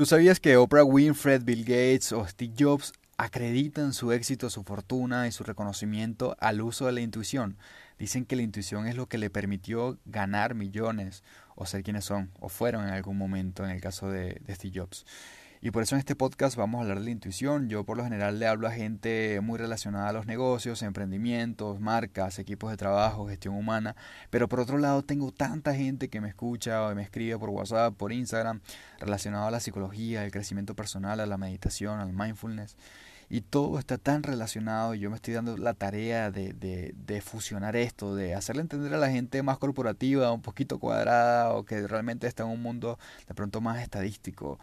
¿Tú 0.00 0.06
sabías 0.06 0.40
que 0.40 0.56
Oprah 0.56 0.82
Winfrey, 0.82 1.40
Bill 1.40 1.62
Gates 1.62 2.12
o 2.12 2.26
Steve 2.26 2.54
Jobs 2.58 2.94
acreditan 3.18 3.92
su 3.92 4.12
éxito, 4.12 4.48
su 4.48 4.64
fortuna 4.64 5.28
y 5.28 5.30
su 5.30 5.44
reconocimiento 5.44 6.38
al 6.40 6.62
uso 6.62 6.86
de 6.86 6.92
la 6.92 7.02
intuición? 7.02 7.58
Dicen 7.98 8.24
que 8.24 8.34
la 8.34 8.40
intuición 8.40 8.86
es 8.86 8.96
lo 8.96 9.08
que 9.10 9.18
le 9.18 9.28
permitió 9.28 9.98
ganar 10.06 10.54
millones 10.54 11.22
o 11.54 11.66
ser 11.66 11.82
quienes 11.82 12.06
son 12.06 12.30
o 12.40 12.48
fueron 12.48 12.88
en 12.88 12.94
algún 12.94 13.18
momento 13.18 13.62
en 13.62 13.72
el 13.72 13.82
caso 13.82 14.08
de, 14.08 14.40
de 14.40 14.54
Steve 14.54 14.80
Jobs. 14.80 15.04
Y 15.62 15.72
por 15.72 15.82
eso 15.82 15.94
en 15.94 15.98
este 15.98 16.16
podcast 16.16 16.56
vamos 16.56 16.78
a 16.78 16.82
hablar 16.82 17.00
de 17.00 17.04
la 17.04 17.10
intuición. 17.10 17.68
Yo 17.68 17.84
por 17.84 17.98
lo 17.98 18.04
general 18.04 18.38
le 18.38 18.46
hablo 18.46 18.66
a 18.66 18.70
gente 18.70 19.40
muy 19.42 19.58
relacionada 19.58 20.08
a 20.08 20.12
los 20.14 20.24
negocios, 20.24 20.80
emprendimientos, 20.80 21.80
marcas, 21.80 22.38
equipos 22.38 22.70
de 22.70 22.78
trabajo, 22.78 23.28
gestión 23.28 23.54
humana. 23.54 23.94
Pero 24.30 24.48
por 24.48 24.60
otro 24.60 24.78
lado 24.78 25.02
tengo 25.02 25.32
tanta 25.32 25.74
gente 25.74 26.08
que 26.08 26.22
me 26.22 26.30
escucha 26.30 26.86
o 26.86 26.94
me 26.94 27.02
escribe 27.02 27.38
por 27.38 27.50
WhatsApp, 27.50 27.94
por 27.94 28.10
Instagram, 28.10 28.62
relacionado 29.00 29.48
a 29.48 29.50
la 29.50 29.60
psicología, 29.60 30.22
al 30.22 30.30
crecimiento 30.30 30.74
personal, 30.74 31.20
a 31.20 31.26
la 31.26 31.36
meditación, 31.36 32.00
al 32.00 32.14
mindfulness. 32.14 32.78
Y 33.28 33.42
todo 33.42 33.78
está 33.78 33.98
tan 33.98 34.22
relacionado 34.22 34.94
y 34.94 35.00
yo 35.00 35.10
me 35.10 35.16
estoy 35.16 35.34
dando 35.34 35.58
la 35.58 35.74
tarea 35.74 36.30
de, 36.30 36.54
de, 36.54 36.94
de, 36.96 37.20
fusionar 37.20 37.76
esto, 37.76 38.14
de 38.14 38.34
hacerle 38.34 38.62
entender 38.62 38.94
a 38.94 38.98
la 38.98 39.10
gente 39.10 39.42
más 39.42 39.58
corporativa, 39.58 40.32
un 40.32 40.40
poquito 40.40 40.78
cuadrada 40.78 41.52
o 41.52 41.64
que 41.66 41.86
realmente 41.86 42.26
está 42.26 42.44
en 42.44 42.48
un 42.48 42.62
mundo 42.62 42.98
de 43.28 43.34
pronto 43.34 43.60
más 43.60 43.82
estadístico 43.82 44.58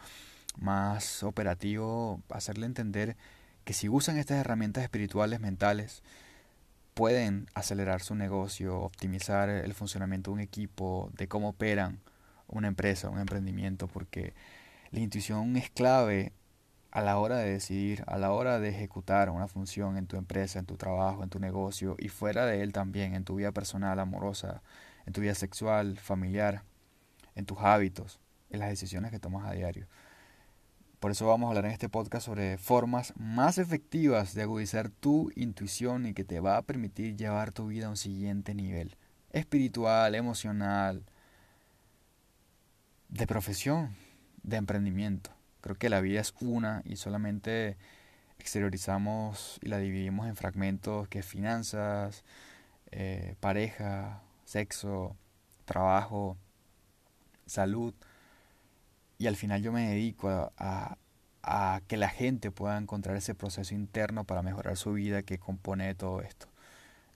más 0.56 1.22
operativo, 1.22 2.22
hacerle 2.30 2.66
entender 2.66 3.16
que 3.64 3.74
si 3.74 3.88
usan 3.88 4.16
estas 4.16 4.38
herramientas 4.38 4.82
espirituales 4.82 5.40
mentales, 5.40 6.02
pueden 6.94 7.46
acelerar 7.54 8.02
su 8.02 8.14
negocio, 8.14 8.80
optimizar 8.80 9.48
el 9.48 9.74
funcionamiento 9.74 10.30
de 10.30 10.34
un 10.34 10.40
equipo, 10.40 11.10
de 11.16 11.28
cómo 11.28 11.50
operan 11.50 12.00
una 12.48 12.66
empresa, 12.66 13.08
un 13.10 13.20
emprendimiento, 13.20 13.86
porque 13.86 14.34
la 14.90 15.00
intuición 15.00 15.56
es 15.56 15.70
clave 15.70 16.32
a 16.90 17.02
la 17.02 17.18
hora 17.18 17.36
de 17.36 17.50
decidir, 17.50 18.02
a 18.06 18.18
la 18.18 18.32
hora 18.32 18.58
de 18.58 18.70
ejecutar 18.70 19.30
una 19.30 19.46
función 19.46 19.96
en 19.96 20.06
tu 20.06 20.16
empresa, 20.16 20.58
en 20.58 20.66
tu 20.66 20.76
trabajo, 20.76 21.22
en 21.22 21.30
tu 21.30 21.38
negocio 21.38 21.94
y 21.98 22.08
fuera 22.08 22.46
de 22.46 22.62
él 22.62 22.72
también, 22.72 23.14
en 23.14 23.24
tu 23.24 23.36
vida 23.36 23.52
personal, 23.52 24.00
amorosa, 24.00 24.62
en 25.06 25.12
tu 25.12 25.20
vida 25.20 25.34
sexual, 25.34 25.98
familiar, 25.98 26.62
en 27.34 27.46
tus 27.46 27.58
hábitos, 27.60 28.20
en 28.50 28.60
las 28.60 28.70
decisiones 28.70 29.10
que 29.10 29.20
tomas 29.20 29.46
a 29.46 29.52
diario. 29.52 29.86
Por 31.00 31.12
eso 31.12 31.28
vamos 31.28 31.46
a 31.46 31.50
hablar 31.50 31.66
en 31.66 31.70
este 31.70 31.88
podcast 31.88 32.26
sobre 32.26 32.58
formas 32.58 33.12
más 33.16 33.58
efectivas 33.58 34.34
de 34.34 34.42
agudizar 34.42 34.90
tu 34.90 35.30
intuición 35.36 36.06
y 36.06 36.12
que 36.12 36.24
te 36.24 36.40
va 36.40 36.56
a 36.56 36.62
permitir 36.62 37.16
llevar 37.16 37.52
tu 37.52 37.68
vida 37.68 37.86
a 37.86 37.90
un 37.90 37.96
siguiente 37.96 38.52
nivel 38.52 38.96
espiritual, 39.30 40.16
emocional, 40.16 41.04
de 43.08 43.26
profesión, 43.28 43.94
de 44.42 44.56
emprendimiento. 44.56 45.30
Creo 45.60 45.76
que 45.76 45.88
la 45.88 46.00
vida 46.00 46.20
es 46.20 46.34
una 46.40 46.82
y 46.84 46.96
solamente 46.96 47.76
exteriorizamos 48.40 49.60
y 49.62 49.68
la 49.68 49.78
dividimos 49.78 50.26
en 50.26 50.34
fragmentos 50.34 51.06
que 51.06 51.20
es 51.20 51.26
finanzas, 51.26 52.24
eh, 52.90 53.36
pareja, 53.38 54.22
sexo, 54.44 55.16
trabajo, 55.64 56.36
salud 57.46 57.94
y 59.18 59.26
al 59.26 59.36
final 59.36 59.62
yo 59.62 59.72
me 59.72 59.88
dedico 59.88 60.28
a, 60.56 60.96
a, 61.42 61.80
que 61.88 61.96
la 61.96 62.08
gente 62.08 62.50
pueda 62.50 62.78
encontrar 62.78 63.16
ese 63.16 63.34
proceso 63.34 63.74
interno 63.74 64.24
para 64.24 64.42
mejorar 64.42 64.76
su 64.76 64.92
vida 64.92 65.22
que 65.22 65.38
compone 65.38 65.94
todo 65.94 66.22
esto. 66.22 66.46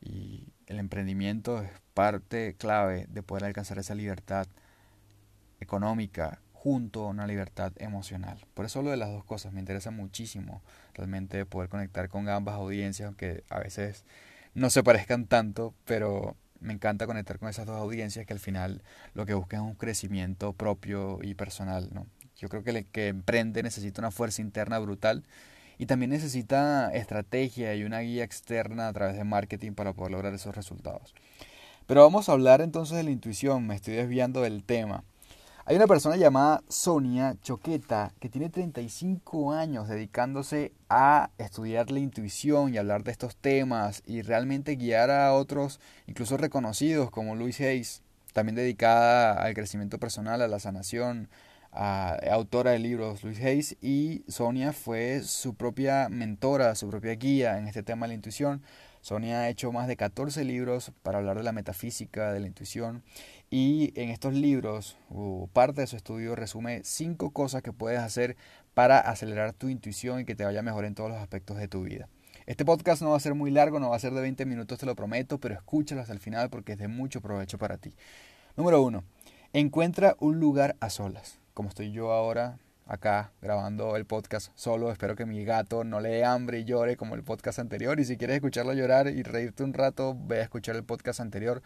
Y 0.00 0.48
el 0.66 0.80
emprendimiento 0.80 1.62
es 1.62 1.70
parte 1.94 2.54
clave 2.56 3.06
de 3.08 3.22
poder 3.22 3.44
alcanzar 3.44 3.78
esa 3.78 3.94
libertad 3.94 4.48
económica 5.60 6.40
junto 6.52 7.04
a 7.04 7.08
una 7.08 7.26
libertad 7.26 7.72
emocional. 7.76 8.38
Por 8.54 8.64
eso 8.64 8.82
lo 8.82 8.90
de 8.90 8.96
las 8.96 9.10
dos 9.10 9.24
cosas 9.24 9.52
me 9.52 9.60
interesa 9.60 9.90
muchísimo 9.90 10.62
realmente 10.94 11.46
poder 11.46 11.68
conectar 11.68 12.08
con 12.08 12.28
ambas 12.28 12.56
audiencias, 12.56 13.06
aunque 13.06 13.44
a 13.48 13.60
veces 13.60 14.04
no 14.54 14.70
se 14.70 14.82
parezcan 14.82 15.26
tanto, 15.26 15.74
pero 15.84 16.36
me 16.62 16.72
encanta 16.72 17.06
conectar 17.06 17.38
con 17.38 17.48
esas 17.48 17.66
dos 17.66 17.76
audiencias 17.76 18.26
que 18.26 18.32
al 18.32 18.38
final 18.38 18.82
lo 19.14 19.26
que 19.26 19.34
buscan 19.34 19.64
es 19.64 19.66
un 19.66 19.74
crecimiento 19.74 20.52
propio 20.52 21.18
y 21.22 21.34
personal. 21.34 21.88
¿no? 21.92 22.06
Yo 22.36 22.48
creo 22.48 22.62
que 22.62 22.70
el 22.70 22.86
que 22.86 23.08
emprende 23.08 23.62
necesita 23.62 24.00
una 24.00 24.10
fuerza 24.10 24.42
interna 24.42 24.78
brutal 24.78 25.24
y 25.78 25.86
también 25.86 26.10
necesita 26.10 26.90
estrategia 26.92 27.74
y 27.74 27.84
una 27.84 28.00
guía 28.00 28.24
externa 28.24 28.88
a 28.88 28.92
través 28.92 29.16
de 29.16 29.24
marketing 29.24 29.72
para 29.72 29.92
poder 29.92 30.12
lograr 30.12 30.34
esos 30.34 30.54
resultados. 30.54 31.14
Pero 31.86 32.02
vamos 32.02 32.28
a 32.28 32.32
hablar 32.32 32.60
entonces 32.60 32.96
de 32.96 33.02
la 33.02 33.10
intuición, 33.10 33.66
me 33.66 33.74
estoy 33.74 33.94
desviando 33.94 34.42
del 34.42 34.64
tema. 34.64 35.04
Hay 35.64 35.76
una 35.76 35.86
persona 35.86 36.16
llamada 36.16 36.60
Sonia 36.68 37.36
Choqueta 37.40 38.12
que 38.18 38.28
tiene 38.28 38.48
35 38.48 39.52
años 39.52 39.86
dedicándose 39.86 40.72
a 40.88 41.30
estudiar 41.38 41.92
la 41.92 42.00
intuición 42.00 42.74
y 42.74 42.78
hablar 42.78 43.04
de 43.04 43.12
estos 43.12 43.36
temas 43.36 44.02
y 44.04 44.22
realmente 44.22 44.74
guiar 44.74 45.12
a 45.12 45.32
otros, 45.32 45.78
incluso 46.08 46.36
reconocidos 46.36 47.12
como 47.12 47.36
Luis 47.36 47.60
Hayes, 47.60 48.02
también 48.32 48.56
dedicada 48.56 49.40
al 49.40 49.54
crecimiento 49.54 49.98
personal, 49.98 50.42
a 50.42 50.48
la 50.48 50.58
sanación, 50.58 51.28
autora 51.70 52.72
de 52.72 52.80
libros 52.80 53.22
Luis 53.22 53.38
Hayes 53.38 53.76
y 53.80 54.24
Sonia 54.26 54.72
fue 54.72 55.22
su 55.22 55.54
propia 55.54 56.08
mentora, 56.08 56.74
su 56.74 56.90
propia 56.90 57.14
guía 57.14 57.56
en 57.56 57.68
este 57.68 57.84
tema 57.84 58.06
de 58.06 58.08
la 58.08 58.14
intuición. 58.14 58.62
Sonia 59.00 59.40
ha 59.40 59.48
hecho 59.48 59.70
más 59.70 59.86
de 59.86 59.96
14 59.96 60.44
libros 60.44 60.90
para 61.02 61.18
hablar 61.18 61.36
de 61.36 61.44
la 61.44 61.52
metafísica, 61.52 62.32
de 62.32 62.40
la 62.40 62.48
intuición 62.48 63.04
y 63.52 63.92
en 64.00 64.08
estos 64.08 64.32
libros, 64.32 64.96
parte 65.52 65.82
de 65.82 65.86
su 65.86 65.94
estudio 65.94 66.34
resume 66.34 66.80
cinco 66.84 67.32
cosas 67.32 67.60
que 67.62 67.70
puedes 67.70 68.00
hacer 68.00 68.34
para 68.72 68.98
acelerar 68.98 69.52
tu 69.52 69.68
intuición 69.68 70.20
y 70.20 70.24
que 70.24 70.34
te 70.34 70.46
vaya 70.46 70.62
mejor 70.62 70.86
en 70.86 70.94
todos 70.94 71.10
los 71.10 71.18
aspectos 71.18 71.58
de 71.58 71.68
tu 71.68 71.82
vida. 71.82 72.08
Este 72.46 72.64
podcast 72.64 73.02
no 73.02 73.10
va 73.10 73.18
a 73.18 73.20
ser 73.20 73.34
muy 73.34 73.50
largo, 73.50 73.78
no 73.78 73.90
va 73.90 73.96
a 73.96 73.98
ser 73.98 74.14
de 74.14 74.22
20 74.22 74.46
minutos, 74.46 74.78
te 74.78 74.86
lo 74.86 74.96
prometo, 74.96 75.36
pero 75.36 75.54
escúchalo 75.54 76.00
hasta 76.00 76.14
el 76.14 76.18
final 76.18 76.48
porque 76.48 76.72
es 76.72 76.78
de 76.78 76.88
mucho 76.88 77.20
provecho 77.20 77.58
para 77.58 77.76
ti. 77.76 77.92
Número 78.56 78.80
uno, 78.80 79.04
encuentra 79.52 80.16
un 80.18 80.40
lugar 80.40 80.76
a 80.80 80.88
solas. 80.88 81.38
Como 81.52 81.68
estoy 81.68 81.92
yo 81.92 82.10
ahora 82.10 82.56
acá 82.86 83.32
grabando 83.42 83.96
el 83.96 84.06
podcast 84.06 84.50
solo, 84.54 84.90
espero 84.90 85.14
que 85.14 85.26
mi 85.26 85.44
gato 85.44 85.84
no 85.84 86.00
le 86.00 86.08
dé 86.08 86.24
hambre 86.24 86.60
y 86.60 86.64
llore 86.64 86.96
como 86.96 87.16
el 87.16 87.22
podcast 87.22 87.58
anterior. 87.58 88.00
Y 88.00 88.06
si 88.06 88.16
quieres 88.16 88.36
escucharlo 88.36 88.72
llorar 88.72 89.08
y 89.08 89.22
reírte 89.22 89.62
un 89.62 89.74
rato, 89.74 90.16
ve 90.18 90.38
a 90.38 90.42
escuchar 90.42 90.74
el 90.74 90.84
podcast 90.84 91.20
anterior 91.20 91.62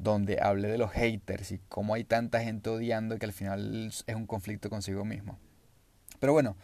donde 0.00 0.38
hablé 0.40 0.68
de 0.68 0.78
los 0.78 0.90
haters 0.92 1.52
y 1.52 1.58
cómo 1.68 1.92
hay 1.92 2.04
tanta 2.04 2.40
gente 2.40 2.70
odiando 2.70 3.18
que 3.18 3.26
al 3.26 3.34
final 3.34 3.88
es 3.88 4.14
un 4.14 4.26
conflicto 4.26 4.70
consigo 4.70 5.04
mismo. 5.04 5.38
Pero 6.20 6.32
bueno, 6.32 6.56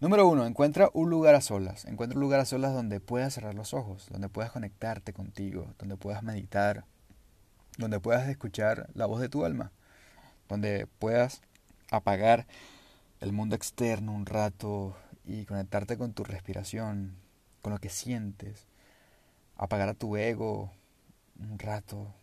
número 0.00 0.28
uno, 0.28 0.46
encuentra 0.46 0.90
un 0.92 1.08
lugar 1.08 1.34
a 1.34 1.40
solas. 1.40 1.86
Encuentra 1.86 2.18
un 2.18 2.20
lugar 2.22 2.40
a 2.40 2.44
solas 2.44 2.74
donde 2.74 3.00
puedas 3.00 3.32
cerrar 3.32 3.54
los 3.54 3.72
ojos, 3.72 4.08
donde 4.10 4.28
puedas 4.28 4.52
conectarte 4.52 5.14
contigo, 5.14 5.72
donde 5.78 5.96
puedas 5.96 6.22
meditar, 6.22 6.84
donde 7.78 8.00
puedas 8.00 8.28
escuchar 8.28 8.90
la 8.92 9.06
voz 9.06 9.22
de 9.22 9.30
tu 9.30 9.46
alma, 9.46 9.72
donde 10.50 10.86
puedas 10.98 11.40
apagar 11.90 12.46
el 13.20 13.32
mundo 13.32 13.56
externo 13.56 14.12
un 14.12 14.26
rato 14.26 14.94
y 15.24 15.46
conectarte 15.46 15.96
con 15.96 16.12
tu 16.12 16.22
respiración, 16.22 17.16
con 17.62 17.72
lo 17.72 17.78
que 17.78 17.88
sientes, 17.88 18.66
apagar 19.56 19.88
a 19.88 19.94
tu 19.94 20.18
ego 20.18 20.70
un 21.38 21.58
rato, 21.58 22.14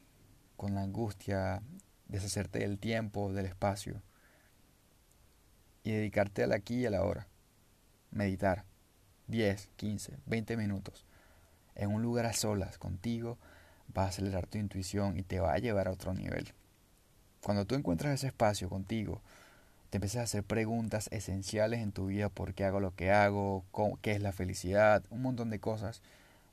con 0.62 0.76
la 0.76 0.84
angustia, 0.84 1.64
deshacerte 2.08 2.60
del 2.60 2.78
tiempo, 2.78 3.34
del 3.34 3.48
espacio 3.48 4.00
y 5.84 5.90
dedicarte 5.90 6.44
al 6.44 6.52
aquí 6.52 6.82
y 6.82 6.86
a 6.86 6.92
la 6.92 7.04
hora. 7.04 7.26
Meditar 8.12 8.66
10, 9.26 9.70
15, 9.76 10.20
20 10.28 10.58
minutos 10.58 11.08
en 11.74 11.90
un 11.90 12.04
lugar 12.04 12.28
a 12.28 12.34
solas 12.34 12.78
contigo 12.78 13.40
va 13.98 14.04
a 14.04 14.10
acelerar 14.10 14.46
tu 14.46 14.60
intuición 14.60 15.18
y 15.18 15.24
te 15.24 15.40
va 15.40 15.54
a 15.54 15.58
llevar 15.58 15.88
a 15.88 15.94
otro 15.94 16.14
nivel. 16.14 16.54
Cuando 17.42 17.66
tú 17.66 17.74
encuentras 17.74 18.14
ese 18.14 18.28
espacio 18.28 18.70
contigo, 18.70 19.20
te 19.90 19.98
empiezas 19.98 20.20
a 20.20 20.24
hacer 20.26 20.44
preguntas 20.44 21.08
esenciales 21.12 21.80
en 21.80 21.92
tu 21.92 22.06
vida, 22.06 22.30
por 22.30 22.54
qué 22.54 22.66
hago 22.66 22.80
lo 22.80 22.94
que 22.94 23.10
hago, 23.10 23.66
qué 24.04 24.12
es 24.12 24.22
la 24.22 24.32
felicidad, 24.32 25.04
un 25.10 25.24
montón 25.24 25.50
de 25.50 25.60
cosas, 25.60 26.04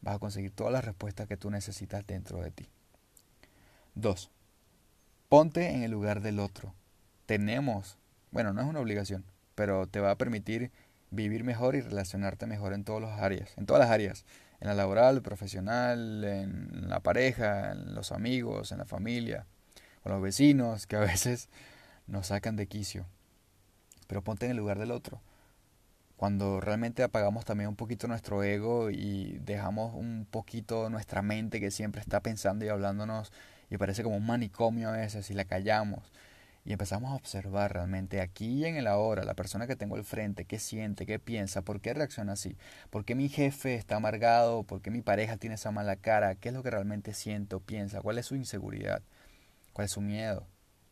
vas 0.00 0.16
a 0.16 0.18
conseguir 0.18 0.52
todas 0.52 0.72
las 0.72 0.86
respuestas 0.86 1.28
que 1.28 1.36
tú 1.36 1.50
necesitas 1.50 2.06
dentro 2.06 2.40
de 2.40 2.52
ti. 2.52 2.70
2. 4.00 4.30
Ponte 5.28 5.70
en 5.74 5.82
el 5.82 5.90
lugar 5.90 6.20
del 6.20 6.38
otro. 6.38 6.72
Tenemos, 7.26 7.98
bueno, 8.30 8.52
no 8.52 8.60
es 8.60 8.66
una 8.68 8.80
obligación, 8.80 9.24
pero 9.54 9.88
te 9.88 9.98
va 9.98 10.12
a 10.12 10.18
permitir 10.18 10.70
vivir 11.10 11.42
mejor 11.42 11.74
y 11.74 11.80
relacionarte 11.80 12.46
mejor 12.46 12.74
en 12.74 12.84
todas 12.84 13.02
las 13.02 13.20
áreas, 13.20 13.50
en 13.56 13.66
todas 13.66 13.80
las 13.80 13.90
áreas, 13.90 14.24
en 14.60 14.68
la 14.68 14.74
laboral, 14.74 15.20
profesional, 15.20 16.22
en 16.22 16.88
la 16.88 17.00
pareja, 17.00 17.72
en 17.72 17.94
los 17.94 18.12
amigos, 18.12 18.70
en 18.70 18.78
la 18.78 18.84
familia, 18.84 19.46
con 20.02 20.12
los 20.12 20.22
vecinos 20.22 20.86
que 20.86 20.96
a 20.96 21.00
veces 21.00 21.48
nos 22.06 22.28
sacan 22.28 22.54
de 22.54 22.68
quicio. 22.68 23.06
Pero 24.06 24.22
ponte 24.22 24.46
en 24.46 24.52
el 24.52 24.56
lugar 24.56 24.78
del 24.78 24.92
otro. 24.92 25.20
Cuando 26.16 26.60
realmente 26.60 27.02
apagamos 27.02 27.44
también 27.44 27.68
un 27.68 27.76
poquito 27.76 28.06
nuestro 28.06 28.42
ego 28.42 28.90
y 28.90 29.38
dejamos 29.40 29.94
un 29.94 30.26
poquito 30.28 30.88
nuestra 30.88 31.22
mente 31.22 31.60
que 31.60 31.70
siempre 31.70 32.00
está 32.00 32.20
pensando 32.20 32.64
y 32.64 32.68
hablándonos 32.68 33.32
y 33.70 33.76
parece 33.76 34.02
como 34.02 34.16
un 34.16 34.26
manicomio 34.26 34.88
a 34.88 34.92
veces 34.92 35.30
y 35.30 35.34
la 35.34 35.44
callamos 35.44 36.12
y 36.68 36.72
empezamos 36.72 37.10
a 37.10 37.14
observar 37.14 37.72
realmente 37.72 38.20
aquí 38.20 38.58
y 38.58 38.64
en 38.66 38.76
el 38.76 38.86
ahora, 38.88 39.24
la 39.24 39.32
persona 39.32 39.66
que 39.66 39.74
tengo 39.74 39.96
al 39.96 40.04
frente, 40.04 40.44
qué 40.44 40.58
siente, 40.58 41.06
qué 41.06 41.18
piensa, 41.18 41.62
por 41.62 41.80
qué 41.80 41.94
reacciona 41.94 42.34
así, 42.34 42.58
por 42.90 43.06
qué 43.06 43.14
mi 43.14 43.30
jefe 43.30 43.74
está 43.74 43.96
amargado, 43.96 44.64
por 44.64 44.82
qué 44.82 44.90
mi 44.90 45.00
pareja 45.00 45.38
tiene 45.38 45.54
esa 45.54 45.70
mala 45.70 45.96
cara, 45.96 46.34
qué 46.34 46.50
es 46.50 46.54
lo 46.54 46.62
que 46.62 46.70
realmente 46.70 47.14
siente 47.14 47.56
o 47.56 47.60
piensa, 47.60 48.02
cuál 48.02 48.18
es 48.18 48.26
su 48.26 48.34
inseguridad, 48.34 49.00
cuál 49.72 49.86
es 49.86 49.92
su 49.92 50.02
miedo, 50.02 50.46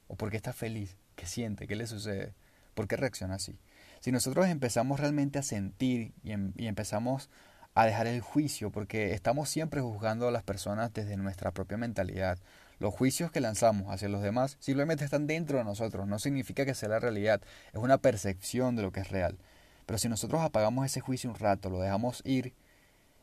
o 0.09 0.17
por 0.17 0.31
qué 0.31 0.39
está 0.39 0.55
feliz, 0.55 0.97
qué 1.15 1.27
siente, 1.27 1.67
qué 1.67 1.77
le 1.77 1.87
sucede, 1.87 2.33
por 2.73 2.89
qué 2.89 2.97
reacciona 2.97 3.35
así. 3.35 3.59
Si 4.01 4.13
nosotros 4.13 4.47
empezamos 4.47 4.99
realmente 4.99 5.39
a 5.39 5.43
sentir 5.43 6.15
y, 6.23 6.33
em, 6.33 6.55
y 6.57 6.69
empezamos 6.69 7.29
a 7.75 7.85
dejar 7.85 8.07
el 8.07 8.23
juicio, 8.23 8.71
porque 8.71 9.13
estamos 9.13 9.51
siempre 9.51 9.83
juzgando 9.83 10.27
a 10.27 10.31
las 10.31 10.43
personas 10.43 10.95
desde 10.95 11.19
nuestra 11.19 11.51
propia 11.51 11.77
mentalidad, 11.77 12.39
los 12.79 12.93
juicios 12.93 13.31
que 13.31 13.41
lanzamos 13.41 13.91
hacia 13.93 14.09
los 14.09 14.23
demás 14.23 14.57
simplemente 14.61 15.05
están 15.05 15.27
dentro 15.27 15.59
de 15.59 15.65
nosotros, 15.65 16.07
no 16.07 16.19
significa 16.19 16.67
que 16.67 16.75
sea 16.75 16.91
la 16.91 16.99
realidad, 16.99 17.41
es 17.73 17.81
una 17.81 17.99
percepción 17.99 18.77
de 18.77 18.83
lo 18.83 18.93
que 18.93 19.01
es 19.01 19.11
real. 19.11 19.39
Pero 19.87 19.99
si 19.99 20.09
nosotros 20.09 20.43
apagamos 20.43 20.85
ese 20.85 21.01
juicio 21.01 21.31
un 21.31 21.37
rato, 21.37 21.71
lo 21.71 21.81
dejamos 21.81 22.21
ir 22.25 22.55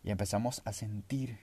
y 0.03 0.11
empezamos 0.11 0.61
a 0.65 0.73
sentir 0.73 1.37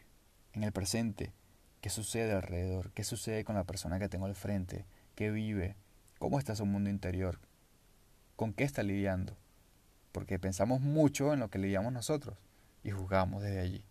en 0.53 0.65
el 0.65 0.73
presente 0.73 1.33
qué 1.81 1.91
sucede 1.91 2.33
alrededor, 2.33 2.91
qué 2.93 3.05
sucede 3.05 3.45
con 3.45 3.55
la 3.55 3.65
persona 3.65 3.99
que 3.99 4.09
tengo 4.09 4.27
al 4.27 4.35
frente, 4.35 4.87
qué 5.15 5.31
vive, 5.31 5.77
cómo 6.19 6.39
está 6.39 6.57
su 6.57 6.67
mundo 6.67 6.91
interior, 6.91 7.39
con 8.35 8.53
qué 8.53 8.65
está 8.65 8.83
lidiando. 8.83 9.37
Porque 10.11 10.39
pensamos 10.41 10.81
mucho 10.81 11.33
en 11.33 11.41
lo 11.41 11.51
que 11.51 11.59
lidiamos 11.59 11.93
nosotros 11.93 12.37
y 12.83 12.91
juzgamos 12.91 13.43
desde 13.43 13.61
allí. 13.61 13.85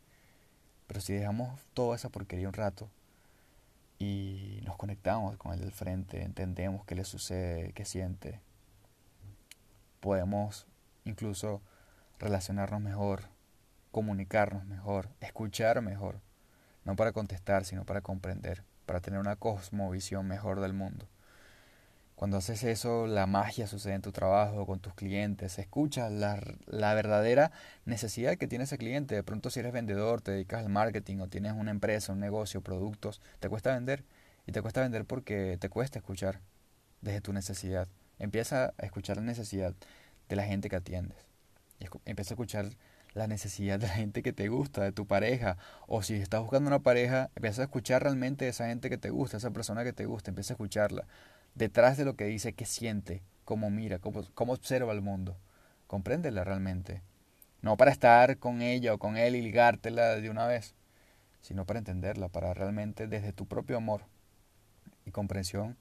Pero 0.87 0.99
si 0.99 1.13
dejamos 1.13 1.61
toda 1.73 1.95
esa 1.95 2.09
porquería 2.09 2.47
un 2.47 2.53
rato 2.53 2.89
y 3.99 4.61
nos 4.63 4.77
conectamos 4.77 5.35
con 5.37 5.53
el 5.53 5.59
del 5.59 5.73
frente, 5.73 6.23
entendemos 6.23 6.85
qué 6.85 6.95
le 6.95 7.03
sucede, 7.03 7.73
qué 7.73 7.83
siente. 7.83 8.39
Podemos 9.99 10.65
incluso 11.03 11.61
relacionarnos 12.17 12.79
mejor, 12.79 13.23
comunicarnos 13.91 14.65
mejor, 14.65 15.09
escuchar 15.19 15.81
mejor, 15.81 16.21
no 16.85 16.95
para 16.95 17.11
contestar, 17.11 17.65
sino 17.65 17.85
para 17.85 18.01
comprender, 18.01 18.63
para 18.85 19.01
tener 19.01 19.19
una 19.19 19.35
cosmovisión 19.35 20.27
mejor 20.27 20.61
del 20.61 20.73
mundo. 20.73 21.07
Cuando 22.19 22.35
haces 22.35 22.65
eso, 22.65 23.07
la 23.07 23.27
magia 23.27 23.65
sucede 23.65 23.93
en 23.93 24.01
tu 24.01 24.11
trabajo, 24.11 24.65
con 24.65 24.81
tus 24.81 24.93
clientes. 24.93 25.57
Escuchas 25.57 26.11
la, 26.11 26.37
la, 26.65 26.93
verdadera 26.93 27.53
necesidad 27.85 28.35
que 28.35 28.45
tiene 28.45 28.65
ese 28.65 28.77
cliente. 28.77 29.15
De 29.15 29.23
pronto, 29.23 29.49
si 29.49 29.61
eres 29.61 29.71
vendedor, 29.71 30.19
te 30.19 30.31
dedicas 30.31 30.65
al 30.65 30.69
marketing 30.69 31.19
o 31.19 31.29
tienes 31.29 31.53
una 31.53 31.71
empresa, 31.71 32.11
un 32.11 32.19
negocio, 32.19 32.59
productos, 32.59 33.21
te 33.39 33.47
cuesta 33.47 33.73
vender. 33.73 34.03
Y 34.45 34.51
te 34.51 34.61
cuesta 34.61 34.81
vender 34.81 35.05
porque 35.05 35.55
te 35.61 35.69
cuesta 35.69 35.99
escuchar 35.99 36.41
desde 36.99 37.21
tu 37.21 37.31
necesidad. 37.31 37.87
Empieza 38.17 38.73
a 38.77 38.85
escuchar 38.85 39.15
la 39.15 39.23
necesidad 39.23 39.73
de 40.27 40.35
la 40.35 40.43
gente 40.43 40.67
que 40.67 40.75
atiendes. 40.75 41.19
Empieza 42.03 42.33
a 42.33 42.35
escuchar 42.35 42.65
la 43.13 43.27
necesidad 43.27 43.79
de 43.79 43.87
la 43.87 43.93
gente 43.93 44.23
que 44.23 44.33
te 44.33 44.49
gusta, 44.49 44.83
de 44.83 44.91
tu 44.91 45.07
pareja. 45.07 45.55
O 45.87 46.03
si 46.03 46.15
estás 46.15 46.41
buscando 46.41 46.67
una 46.67 46.79
pareja, 46.79 47.29
empieza 47.37 47.61
a 47.61 47.65
escuchar 47.65 48.03
realmente 48.03 48.43
a 48.43 48.49
esa 48.49 48.67
gente 48.67 48.89
que 48.89 48.97
te 48.97 49.09
gusta, 49.09 49.37
esa 49.37 49.51
persona 49.51 49.85
que 49.85 49.93
te 49.93 50.05
gusta. 50.05 50.31
Empieza 50.31 50.51
a 50.51 50.55
escucharla 50.55 51.07
detrás 51.55 51.97
de 51.97 52.05
lo 52.05 52.15
que 52.15 52.25
dice, 52.25 52.53
qué 52.53 52.65
siente, 52.65 53.21
cómo 53.45 53.69
mira, 53.69 53.99
cómo, 53.99 54.23
cómo 54.33 54.53
observa 54.53 54.93
el 54.93 55.01
mundo. 55.01 55.37
Compréndela 55.87 56.43
realmente. 56.43 57.01
No 57.61 57.77
para 57.77 57.91
estar 57.91 58.37
con 58.37 58.61
ella 58.61 58.93
o 58.93 58.97
con 58.97 59.17
él 59.17 59.35
y 59.35 59.41
ligártela 59.41 60.15
de 60.15 60.29
una 60.29 60.47
vez, 60.47 60.75
sino 61.41 61.65
para 61.65 61.79
entenderla, 61.79 62.29
para 62.29 62.53
realmente 62.53 63.07
desde 63.07 63.33
tu 63.33 63.47
propio 63.47 63.77
amor 63.77 64.03
y 65.05 65.11
comprensión 65.11 65.77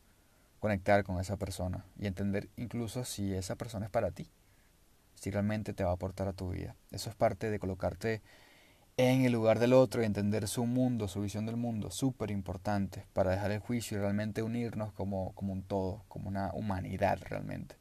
conectar 0.60 1.04
con 1.04 1.20
esa 1.20 1.36
persona 1.36 1.84
y 1.98 2.06
entender 2.06 2.48
incluso 2.56 3.04
si 3.04 3.32
esa 3.34 3.56
persona 3.56 3.86
es 3.86 3.90
para 3.90 4.10
ti, 4.10 4.28
si 5.14 5.30
realmente 5.30 5.72
te 5.72 5.84
va 5.84 5.90
a 5.90 5.94
aportar 5.94 6.28
a 6.28 6.32
tu 6.32 6.50
vida. 6.50 6.74
Eso 6.90 7.10
es 7.10 7.16
parte 7.16 7.50
de 7.50 7.58
colocarte 7.58 8.22
en 8.98 9.24
el 9.24 9.30
lugar 9.30 9.60
del 9.60 9.74
otro 9.74 10.02
y 10.02 10.06
entender 10.06 10.48
su 10.48 10.66
mundo, 10.66 11.06
su 11.06 11.20
visión 11.20 11.46
del 11.46 11.56
mundo, 11.56 11.92
súper 11.92 12.32
importante 12.32 13.04
para 13.12 13.30
dejar 13.30 13.52
el 13.52 13.60
juicio 13.60 13.96
y 13.96 14.00
realmente 14.00 14.42
unirnos 14.42 14.92
como, 14.92 15.32
como 15.36 15.52
un 15.52 15.62
todo, 15.62 16.02
como 16.08 16.28
una 16.28 16.52
humanidad 16.52 17.20
realmente. 17.22 17.76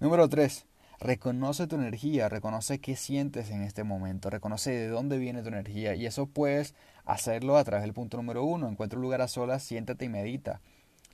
Número 0.00 0.28
3. 0.28 0.66
Reconoce 0.98 1.68
tu 1.68 1.76
energía, 1.76 2.28
reconoce 2.28 2.80
qué 2.80 2.96
sientes 2.96 3.50
en 3.50 3.62
este 3.62 3.84
momento, 3.84 4.28
reconoce 4.28 4.72
de 4.72 4.88
dónde 4.88 5.18
viene 5.18 5.42
tu 5.42 5.48
energía 5.48 5.94
y 5.94 6.04
eso 6.04 6.26
puedes 6.26 6.74
hacerlo 7.04 7.56
a 7.56 7.62
través 7.62 7.84
del 7.84 7.94
punto 7.94 8.16
número 8.16 8.42
1. 8.42 8.68
Encuentra 8.68 8.98
un 8.98 9.04
lugar 9.04 9.22
a 9.22 9.28
solas, 9.28 9.62
siéntate 9.62 10.06
y 10.06 10.08
medita. 10.08 10.60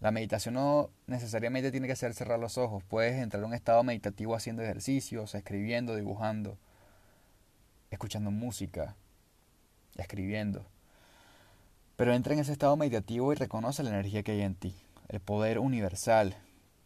La 0.00 0.12
meditación 0.12 0.54
no 0.54 0.88
necesariamente 1.06 1.70
tiene 1.70 1.88
que 1.88 1.96
ser 1.96 2.14
cerrar 2.14 2.38
los 2.38 2.56
ojos, 2.56 2.82
puedes 2.84 3.14
entrar 3.22 3.42
en 3.42 3.48
un 3.50 3.54
estado 3.54 3.84
meditativo 3.84 4.34
haciendo 4.34 4.62
ejercicios, 4.62 5.34
escribiendo, 5.34 5.94
dibujando, 5.94 6.58
escuchando 7.90 8.30
música, 8.30 8.96
escribiendo. 10.02 10.66
Pero 11.96 12.12
entra 12.14 12.34
en 12.34 12.40
ese 12.40 12.52
estado 12.52 12.76
meditativo 12.76 13.32
y 13.32 13.36
reconoce 13.36 13.82
la 13.82 13.90
energía 13.90 14.22
que 14.22 14.32
hay 14.32 14.42
en 14.42 14.54
ti, 14.54 14.74
el 15.08 15.20
poder 15.20 15.58
universal 15.58 16.36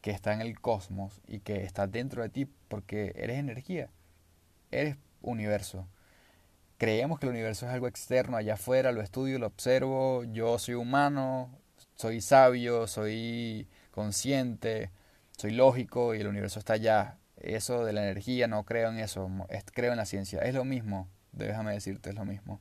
que 0.01 0.11
está 0.11 0.33
en 0.33 0.41
el 0.41 0.61
cosmos 0.61 1.21
y 1.27 1.41
que 1.41 1.65
está 1.65 1.87
dentro 1.87 2.23
de 2.23 2.29
ti 2.29 2.47
porque 2.69 3.12
eres 3.17 3.39
energía, 3.39 3.91
eres 4.71 4.97
universo. 5.23 5.87
Creemos 6.79 7.19
que 7.19 7.27
el 7.27 7.33
universo 7.33 7.67
es 7.67 7.73
algo 7.73 7.89
externo, 7.89 8.37
allá 8.37 8.55
afuera, 8.55 8.93
lo 8.93 9.03
estudio, 9.03 9.39
lo 9.39 9.47
observo, 9.47 10.25
yo 10.25 10.59
soy 10.59 10.77
humano, 10.77 11.51
soy 11.95 12.23
sabio, 12.23 12.87
soy 12.87 13.69
consciente, 13.91 14.91
soy 15.37 15.51
lógico 15.51 16.15
y 16.15 16.21
el 16.21 16.29
universo 16.29 16.59
está 16.59 16.75
allá. 16.75 17.19
Eso 17.37 17.85
de 17.85 17.93
la 17.93 18.03
energía, 18.03 18.47
no 18.47 18.65
creo 18.65 18.91
en 18.91 18.99
eso, 18.99 19.31
creo 19.75 19.93
en 19.93 19.99
la 19.99 20.07
ciencia. 20.07 20.41
Es 20.41 20.55
lo 20.55 20.65
mismo, 20.65 21.09
déjame 21.33 21.73
decirte, 21.73 22.11
es 22.11 22.17
lo 22.17 22.25
mismo. 22.25 22.61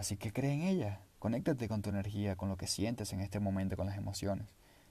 Así 0.00 0.16
que 0.16 0.32
cree 0.32 0.54
en 0.54 0.62
ella, 0.62 1.02
conéctate 1.18 1.68
con 1.68 1.82
tu 1.82 1.90
energía, 1.90 2.34
con 2.34 2.48
lo 2.48 2.56
que 2.56 2.66
sientes 2.66 3.12
en 3.12 3.20
este 3.20 3.38
momento, 3.38 3.76
con 3.76 3.84
las 3.84 3.98
emociones. 3.98 4.46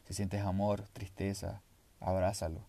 Si 0.06 0.14
sientes 0.14 0.46
amor, 0.46 0.84
tristeza, 0.94 1.64
abrázalo. 2.00 2.62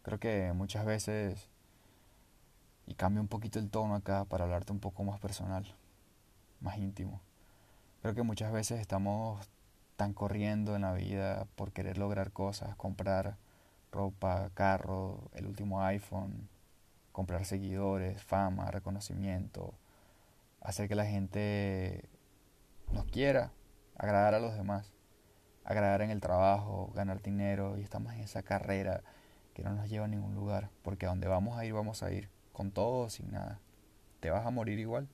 Creo 0.00 0.18
que 0.18 0.50
muchas 0.54 0.86
veces, 0.86 1.50
y 2.86 2.94
cambio 2.94 3.20
un 3.20 3.28
poquito 3.28 3.58
el 3.58 3.68
tono 3.68 3.96
acá 3.96 4.24
para 4.24 4.44
hablarte 4.44 4.72
un 4.72 4.80
poco 4.80 5.04
más 5.04 5.20
personal, 5.20 5.66
más 6.58 6.78
íntimo. 6.78 7.20
Creo 8.00 8.14
que 8.14 8.22
muchas 8.22 8.50
veces 8.50 8.80
estamos 8.80 9.46
tan 9.96 10.14
corriendo 10.14 10.74
en 10.74 10.80
la 10.80 10.94
vida 10.94 11.46
por 11.54 11.70
querer 11.72 11.98
lograr 11.98 12.32
cosas, 12.32 12.74
comprar 12.76 13.36
ropa, 13.92 14.48
carro, 14.54 15.28
el 15.34 15.44
último 15.44 15.82
iPhone, 15.82 16.48
comprar 17.12 17.44
seguidores, 17.44 18.22
fama, 18.22 18.70
reconocimiento, 18.70 19.74
hacer 20.60 20.88
que 20.88 20.94
la 20.94 21.06
gente 21.06 22.08
nos 22.92 23.04
quiera, 23.06 23.52
agradar 23.96 24.34
a 24.34 24.40
los 24.40 24.54
demás, 24.54 24.92
agradar 25.64 26.02
en 26.02 26.10
el 26.10 26.20
trabajo, 26.20 26.92
ganar 26.94 27.22
dinero 27.22 27.78
y 27.78 27.82
estamos 27.82 28.12
en 28.14 28.20
esa 28.20 28.42
carrera 28.42 29.02
que 29.54 29.62
no 29.62 29.74
nos 29.74 29.88
lleva 29.88 30.06
a 30.06 30.08
ningún 30.08 30.34
lugar, 30.34 30.70
porque 30.82 31.06
a 31.06 31.10
donde 31.10 31.28
vamos 31.28 31.58
a 31.58 31.64
ir 31.64 31.72
vamos 31.72 32.02
a 32.02 32.12
ir, 32.12 32.28
con 32.52 32.70
todo 32.70 33.06
o 33.06 33.10
sin 33.10 33.30
nada. 33.30 33.60
Te 34.20 34.30
vas 34.30 34.46
a 34.46 34.50
morir 34.50 34.78
igual. 34.78 35.08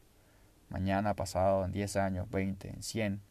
Mañana, 0.69 1.15
pasado, 1.15 1.65
en 1.65 1.73
10 1.73 1.97
años, 1.97 2.31
20, 2.31 2.69
en 2.69 2.83
100. 2.83 3.23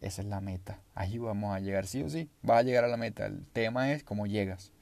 Esa 0.00 0.22
es 0.22 0.28
la 0.28 0.40
meta. 0.40 0.80
Ahí 0.94 1.18
vamos 1.18 1.54
a 1.54 1.60
llegar, 1.60 1.86
sí 1.86 2.02
o 2.02 2.08
sí. 2.08 2.30
Vas 2.42 2.60
a 2.60 2.62
llegar 2.62 2.84
a 2.84 2.88
la 2.88 2.96
meta. 2.96 3.26
El 3.26 3.46
tema 3.48 3.92
es 3.92 4.04
cómo 4.04 4.26
llegas. 4.26 4.72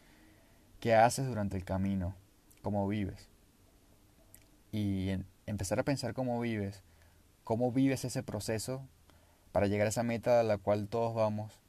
¿Qué 0.79 0.95
haces 0.95 1.27
durante 1.27 1.57
el 1.57 1.65
camino? 1.65 2.15
¿Cómo 2.63 2.87
vives? 2.87 3.29
Y 4.73 5.11
empezar 5.51 5.79
a 5.79 5.85
pensar 5.85 6.15
cómo 6.15 6.41
vives, 6.41 6.83
cómo 7.45 7.73
vives 7.73 8.05
ese 8.05 8.23
proceso 8.23 8.87
para 9.53 9.67
llegar 9.67 9.87
a 9.87 9.91
esa 9.91 10.03
meta 10.03 10.41
a 10.41 10.45
la 10.45 10.59
cual 10.59 10.89
todos 10.89 11.15
vamos, 11.15 11.61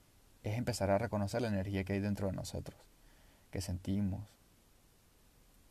es 0.43 0.57
empezar 0.57 0.89
a 0.91 0.97
reconocer 0.97 1.41
la 1.41 1.47
energía 1.47 1.83
que 1.83 1.93
hay 1.93 1.99
dentro 1.99 2.27
de 2.27 2.33
nosotros, 2.33 2.79
que 3.49 3.61
sentimos. 3.61 4.21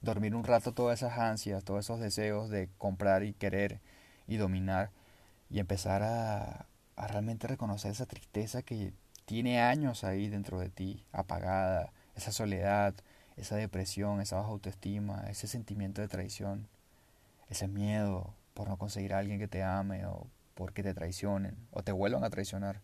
Dormir 0.01 0.35
un 0.35 0.45
rato 0.45 0.73
todas 0.73 1.01
esas 1.01 1.19
ansias, 1.19 1.65
todos 1.65 1.85
esos 1.85 2.01
deseos 2.01 2.51
de 2.51 2.69
comprar 2.79 3.23
y 3.23 3.33
querer 3.33 3.81
y 4.27 4.37
dominar 4.37 4.91
y 5.51 5.59
empezar 5.59 6.03
a, 6.03 6.67
a 6.97 7.07
realmente 7.07 7.47
reconocer 7.47 7.93
esa 7.93 8.07
tristeza 8.07 8.63
que 8.63 8.93
tiene 9.25 9.61
años 9.61 10.05
ahí 10.05 10.29
dentro 10.29 10.59
de 10.59 10.71
ti, 10.71 11.05
apagada, 11.13 11.93
esa 12.17 12.33
soledad, 12.33 12.95
esa 13.37 13.57
depresión, 13.57 14.21
esa 14.21 14.37
baja 14.37 14.49
autoestima, 14.49 15.25
ese 15.29 15.47
sentimiento 15.47 16.01
de 16.01 16.09
traición 16.09 16.69
ese 17.51 17.69
miedo 17.69 18.35
por 18.55 18.69
no 18.69 18.79
conseguir 18.79 19.13
a 19.13 19.19
alguien 19.19 19.39
que 19.39 19.49
te 19.49 19.63
ame 19.63 20.07
o 20.07 20.27
porque 20.55 20.83
te 20.83 20.95
traicionen 20.95 21.57
o 21.71 21.83
te 21.83 21.93
vuelvan 21.93 22.25
a 22.25 22.31
traicionar, 22.31 22.81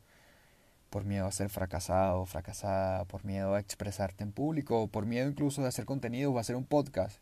por 0.91 1.05
miedo 1.05 1.27
a 1.27 1.33
ser 1.33 1.49
fracasado 1.51 2.21
o 2.21 2.27
fracasada, 2.27 3.05
por 3.05 3.25
miedo 3.25 3.55
a 3.55 3.61
expresarte 3.61 4.25
en 4.25 4.33
público, 4.33 4.89
por 4.89 5.07
miedo 5.07 5.29
incluso 5.29 5.63
de 5.63 5.69
hacer 5.69 5.85
contenido 5.85 6.33
o 6.33 6.39
hacer 6.39 6.57
un 6.57 6.65
podcast, 6.65 7.19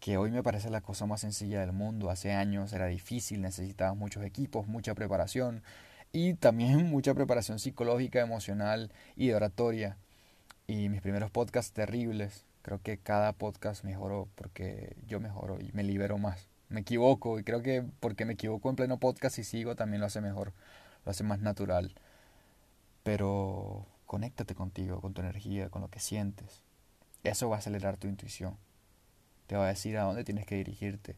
que 0.00 0.16
hoy 0.16 0.30
me 0.30 0.42
parece 0.42 0.70
la 0.70 0.80
cosa 0.80 1.06
más 1.06 1.20
sencilla 1.20 1.60
del 1.60 1.72
mundo. 1.72 2.10
Hace 2.10 2.32
años 2.32 2.72
era 2.72 2.86
difícil, 2.86 3.42
necesitabas 3.42 3.96
muchos 3.96 4.24
equipos, 4.24 4.66
mucha 4.66 4.94
preparación, 4.94 5.62
Y 6.12 6.34
también 6.34 6.86
mucha 6.90 7.14
preparación 7.14 7.58
psicológica, 7.58 8.20
emocional 8.20 8.92
y 9.16 9.28
de 9.28 9.36
oratoria. 9.36 9.98
Y 10.66 10.88
mis 10.88 11.02
primeros 11.02 11.30
podcasts 11.30 11.72
terribles. 11.72 12.46
Creo 12.62 12.80
que 12.82 12.98
cada 12.98 13.32
podcast 13.32 13.84
mejoró 13.84 14.28
porque 14.34 14.96
yo 15.06 15.20
mejoro 15.20 15.60
y 15.60 15.70
me 15.72 15.82
libero 15.82 16.18
más. 16.18 16.48
Me 16.68 16.80
equivoco 16.80 17.38
y 17.38 17.42
creo 17.44 17.62
que 17.62 17.84
porque 18.00 18.24
me 18.24 18.34
equivoco 18.34 18.68
en 18.70 18.76
pleno 18.76 18.98
podcast 18.98 19.38
y 19.38 19.44
sigo 19.44 19.76
también 19.76 20.00
lo 20.00 20.06
hace 20.06 20.20
mejor, 20.20 20.52
lo 21.04 21.10
hace 21.10 21.24
más 21.24 21.40
natural. 21.40 21.94
Pero 23.02 23.86
conéctate 24.06 24.54
contigo, 24.54 25.00
con 25.00 25.14
tu 25.14 25.22
energía, 25.22 25.70
con 25.70 25.82
lo 25.82 25.88
que 25.88 26.00
sientes. 26.00 26.62
Eso 27.24 27.48
va 27.48 27.56
a 27.56 27.58
acelerar 27.60 27.96
tu 27.96 28.08
intuición. 28.08 28.56
Te 29.46 29.56
va 29.56 29.64
a 29.64 29.68
decir 29.68 29.96
a 29.96 30.02
dónde 30.02 30.24
tienes 30.24 30.46
que 30.46 30.56
dirigirte. 30.56 31.16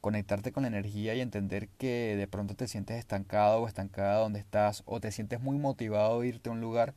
Conectarte 0.00 0.52
con 0.52 0.64
la 0.64 0.68
energía 0.68 1.14
y 1.14 1.20
entender 1.20 1.68
que 1.78 2.14
de 2.16 2.26
pronto 2.26 2.54
te 2.54 2.68
sientes 2.68 2.98
estancado 2.98 3.62
o 3.62 3.68
estancada 3.68 4.18
donde 4.18 4.40
estás 4.40 4.82
o 4.86 5.00
te 5.00 5.12
sientes 5.12 5.40
muy 5.40 5.56
motivado 5.56 6.20
a 6.20 6.26
irte 6.26 6.50
a 6.50 6.52
un 6.52 6.60
lugar 6.60 6.94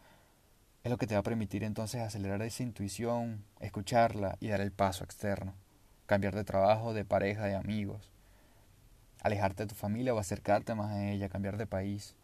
es 0.88 0.92
lo 0.92 0.98
que 0.98 1.06
te 1.06 1.16
va 1.16 1.20
a 1.20 1.24
permitir 1.24 1.66
entonces 1.66 2.02
acelerar 2.02 2.42
esa 2.42 2.64
intuición, 2.64 3.44
escucharla 3.60 4.38
y 4.40 4.48
dar 4.48 4.62
el 4.62 4.72
paso 4.72 5.04
externo. 5.04 5.54
Cambiar 6.06 6.34
de 6.34 6.46
trabajo, 6.46 6.94
de 6.94 7.04
pareja, 7.04 7.46
de 7.46 7.56
amigos. 7.56 8.10
Alejarte 9.22 9.64
de 9.64 9.68
tu 9.68 9.76
familia 9.76 10.14
o 10.14 10.20
acercarte 10.20 10.76
más 10.76 10.92
a 10.92 11.12
ella, 11.12 11.28
cambiar 11.28 11.58
de 11.58 11.68
país. 11.68 12.16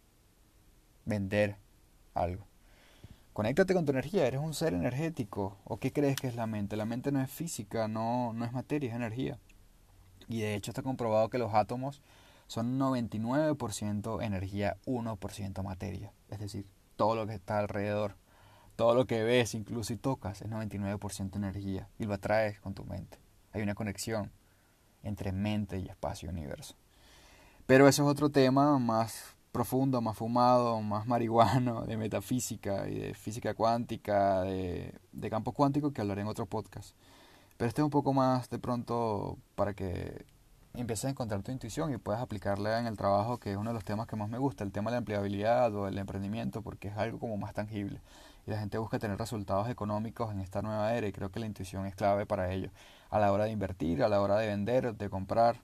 Vender 1.04 1.56
algo. 2.14 2.46
Conéctate 3.34 3.74
con 3.74 3.84
tu 3.84 3.92
energía, 3.92 4.26
eres 4.26 4.40
un 4.40 4.54
ser 4.54 4.72
energético. 4.72 5.58
¿O 5.64 5.76
qué 5.76 5.92
crees 5.92 6.16
que 6.16 6.28
es 6.28 6.34
la 6.34 6.46
mente? 6.46 6.76
La 6.76 6.86
mente 6.86 7.12
no 7.12 7.20
es 7.20 7.30
física, 7.30 7.86
no, 7.86 8.32
no 8.32 8.46
es 8.46 8.52
materia, 8.52 8.88
es 8.88 8.96
energía. 8.96 9.38
Y 10.26 10.40
de 10.40 10.54
hecho 10.54 10.70
está 10.70 10.80
comprobado 10.80 11.28
que 11.28 11.36
los 11.36 11.52
átomos 11.52 12.00
son 12.46 12.78
99% 12.78 14.24
energía, 14.24 14.78
1% 14.86 15.62
materia. 15.62 16.14
Es 16.30 16.38
decir, 16.38 16.66
todo 16.96 17.14
lo 17.14 17.26
que 17.26 17.34
está 17.34 17.58
alrededor, 17.58 18.16
todo 18.76 18.94
lo 18.94 19.06
que 19.06 19.22
ves, 19.22 19.54
incluso 19.54 19.92
y 19.92 19.96
tocas, 19.96 20.42
es 20.42 20.50
99% 20.50 21.36
energía. 21.36 21.88
Y 21.98 22.04
lo 22.04 22.14
atraes 22.14 22.60
con 22.60 22.74
tu 22.74 22.84
mente. 22.84 23.18
Hay 23.52 23.62
una 23.62 23.74
conexión 23.74 24.30
entre 25.02 25.32
mente 25.32 25.78
y 25.78 25.88
espacio 25.88 26.30
universo. 26.30 26.74
Pero 27.66 27.88
eso 27.88 28.02
es 28.02 28.08
otro 28.08 28.30
tema 28.30 28.78
más 28.78 29.34
profundo, 29.52 30.00
más 30.00 30.16
fumado, 30.16 30.80
más 30.82 31.06
marihuano, 31.06 31.82
de 31.86 31.96
metafísica 31.96 32.88
y 32.88 32.98
de 32.98 33.14
física 33.14 33.54
cuántica, 33.54 34.42
de, 34.42 34.94
de 35.12 35.30
campo 35.30 35.52
cuántico, 35.52 35.92
que 35.92 36.00
hablaré 36.00 36.22
en 36.22 36.28
otro 36.28 36.46
podcast. 36.46 36.94
Pero 37.56 37.68
este 37.68 37.80
es 37.80 37.84
un 37.84 37.90
poco 37.90 38.12
más 38.12 38.50
de 38.50 38.58
pronto 38.58 39.38
para 39.54 39.74
que 39.74 40.26
empieces 40.74 41.04
a 41.04 41.10
encontrar 41.10 41.42
tu 41.42 41.52
intuición 41.52 41.92
y 41.94 41.98
puedas 41.98 42.20
aplicarla 42.20 42.80
en 42.80 42.86
el 42.86 42.96
trabajo, 42.96 43.38
que 43.38 43.52
es 43.52 43.56
uno 43.56 43.70
de 43.70 43.74
los 43.74 43.84
temas 43.84 44.08
que 44.08 44.16
más 44.16 44.28
me 44.28 44.38
gusta, 44.38 44.64
el 44.64 44.72
tema 44.72 44.90
de 44.90 44.96
la 44.96 44.98
empleabilidad 44.98 45.72
o 45.74 45.86
el 45.86 45.96
emprendimiento, 45.98 46.62
porque 46.62 46.88
es 46.88 46.96
algo 46.96 47.18
como 47.18 47.36
más 47.36 47.54
tangible. 47.54 48.00
Y 48.46 48.50
la 48.50 48.58
gente 48.58 48.78
busca 48.78 48.98
tener 48.98 49.18
resultados 49.18 49.68
económicos 49.68 50.30
en 50.32 50.40
esta 50.40 50.62
nueva 50.62 50.94
era 50.94 51.06
y 51.06 51.12
creo 51.12 51.30
que 51.30 51.40
la 51.40 51.46
intuición 51.46 51.86
es 51.86 51.94
clave 51.94 52.26
para 52.26 52.52
ello. 52.52 52.70
A 53.10 53.18
la 53.18 53.32
hora 53.32 53.44
de 53.44 53.50
invertir, 53.50 54.02
a 54.02 54.08
la 54.08 54.20
hora 54.20 54.36
de 54.36 54.48
vender, 54.48 54.94
de 54.94 55.08
comprar, 55.08 55.56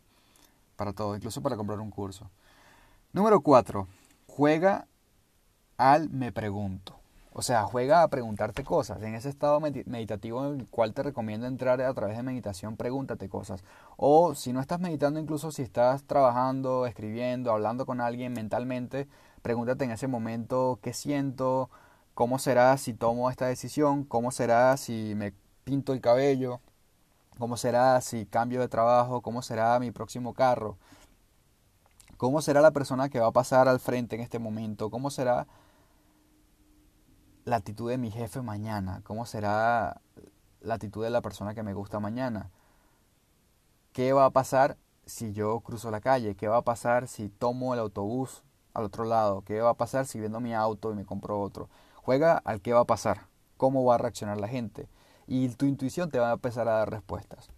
para 0.76 0.92
todo, 0.92 1.14
incluso 1.14 1.42
para 1.42 1.56
comprar 1.56 1.78
un 1.80 1.90
curso. 1.90 2.30
Número 3.12 3.40
4. 3.40 3.87
Juega 4.26 4.87
al 5.76 6.08
me 6.10 6.32
pregunto. 6.32 7.00
O 7.32 7.42
sea, 7.42 7.62
juega 7.62 8.02
a 8.02 8.08
preguntarte 8.08 8.64
cosas. 8.64 9.02
En 9.02 9.14
ese 9.14 9.28
estado 9.28 9.60
meditativo 9.60 10.46
en 10.46 10.60
el 10.60 10.66
cual 10.68 10.94
te 10.94 11.02
recomiendo 11.02 11.46
entrar 11.46 11.80
a 11.80 11.94
través 11.94 12.16
de 12.16 12.22
meditación, 12.22 12.76
pregúntate 12.76 13.28
cosas. 13.28 13.62
O 13.96 14.34
si 14.34 14.52
no 14.52 14.60
estás 14.60 14.80
meditando, 14.80 15.20
incluso 15.20 15.52
si 15.52 15.62
estás 15.62 16.04
trabajando, 16.04 16.87
escribiendo, 16.87 17.52
hablando 17.52 17.87
con 17.87 18.00
alguien 18.00 18.32
mentalmente, 18.32 19.06
pregúntate 19.42 19.84
en 19.84 19.92
ese 19.92 20.08
momento 20.08 20.80
qué 20.82 20.92
siento, 20.92 21.70
cómo 22.20 22.38
será 22.38 22.76
si 22.76 22.92
tomo 22.92 23.30
esta 23.30 23.46
decisión, 23.46 24.04
cómo 24.04 24.30
será 24.30 24.76
si 24.76 25.14
me 25.16 25.32
pinto 25.64 25.94
el 25.94 26.02
cabello, 26.02 26.60
cómo 27.38 27.56
será 27.56 27.98
si 28.02 28.26
cambio 28.26 28.60
de 28.60 28.68
trabajo, 28.68 29.22
cómo 29.22 29.40
será 29.40 29.78
mi 29.78 29.90
próximo 29.90 30.34
carro. 30.34 30.76
¿Cómo 32.18 32.42
será 32.42 32.60
la 32.60 32.72
persona 32.72 33.08
que 33.08 33.20
va 33.20 33.28
a 33.28 33.32
pasar 33.32 33.68
al 33.68 33.80
frente 33.80 34.16
en 34.16 34.20
este 34.20 34.38
momento? 34.38 34.90
¿Cómo 34.90 35.08
será 35.08 35.46
la 37.46 37.56
actitud 37.56 37.88
de 37.88 37.96
mi 37.96 38.10
jefe 38.10 38.42
mañana? 38.42 39.00
¿Cómo 39.04 39.24
será 39.24 40.02
la 40.60 40.74
actitud 40.74 41.02
de 41.02 41.08
la 41.08 41.22
persona 41.22 41.54
que 41.54 41.62
me 41.62 41.72
gusta 41.72 42.00
mañana? 42.00 42.50
¿Qué 43.94 44.12
va 44.12 44.26
a 44.26 44.30
pasar 44.30 44.76
si 45.06 45.32
yo 45.32 45.60
cruzo 45.60 45.90
la 45.90 46.02
calle? 46.02 46.34
¿Qué 46.34 46.48
va 46.48 46.58
a 46.58 46.64
pasar 46.64 47.08
si 47.08 47.30
tomo 47.30 47.72
el 47.72 47.80
autobús 47.80 48.42
al 48.74 48.84
otro 48.84 49.06
lado? 49.06 49.40
¿Qué 49.40 49.62
va 49.62 49.70
a 49.70 49.74
pasar 49.78 50.04
si 50.04 50.20
vendo 50.20 50.38
mi 50.38 50.52
auto 50.52 50.92
y 50.92 50.96
me 50.96 51.06
compro 51.06 51.40
otro? 51.40 51.70
Juega 52.02 52.37
al 52.38 52.61
qué 52.61 52.73
va 52.73 52.80
a 52.80 52.87
pasar, 52.87 53.26
cómo 53.57 53.85
va 53.85 53.97
a 53.97 53.99
reaccionar 53.99 54.40
la 54.40 54.49
gente 54.49 54.88
y 55.26 55.49
tu 55.50 55.66
intuición 55.66 56.11
te 56.11 56.19
va 56.19 56.30
a 56.30 56.35
empezar 56.35 56.69
a 56.69 56.73
dar 56.73 56.90
respuestas. 56.90 57.50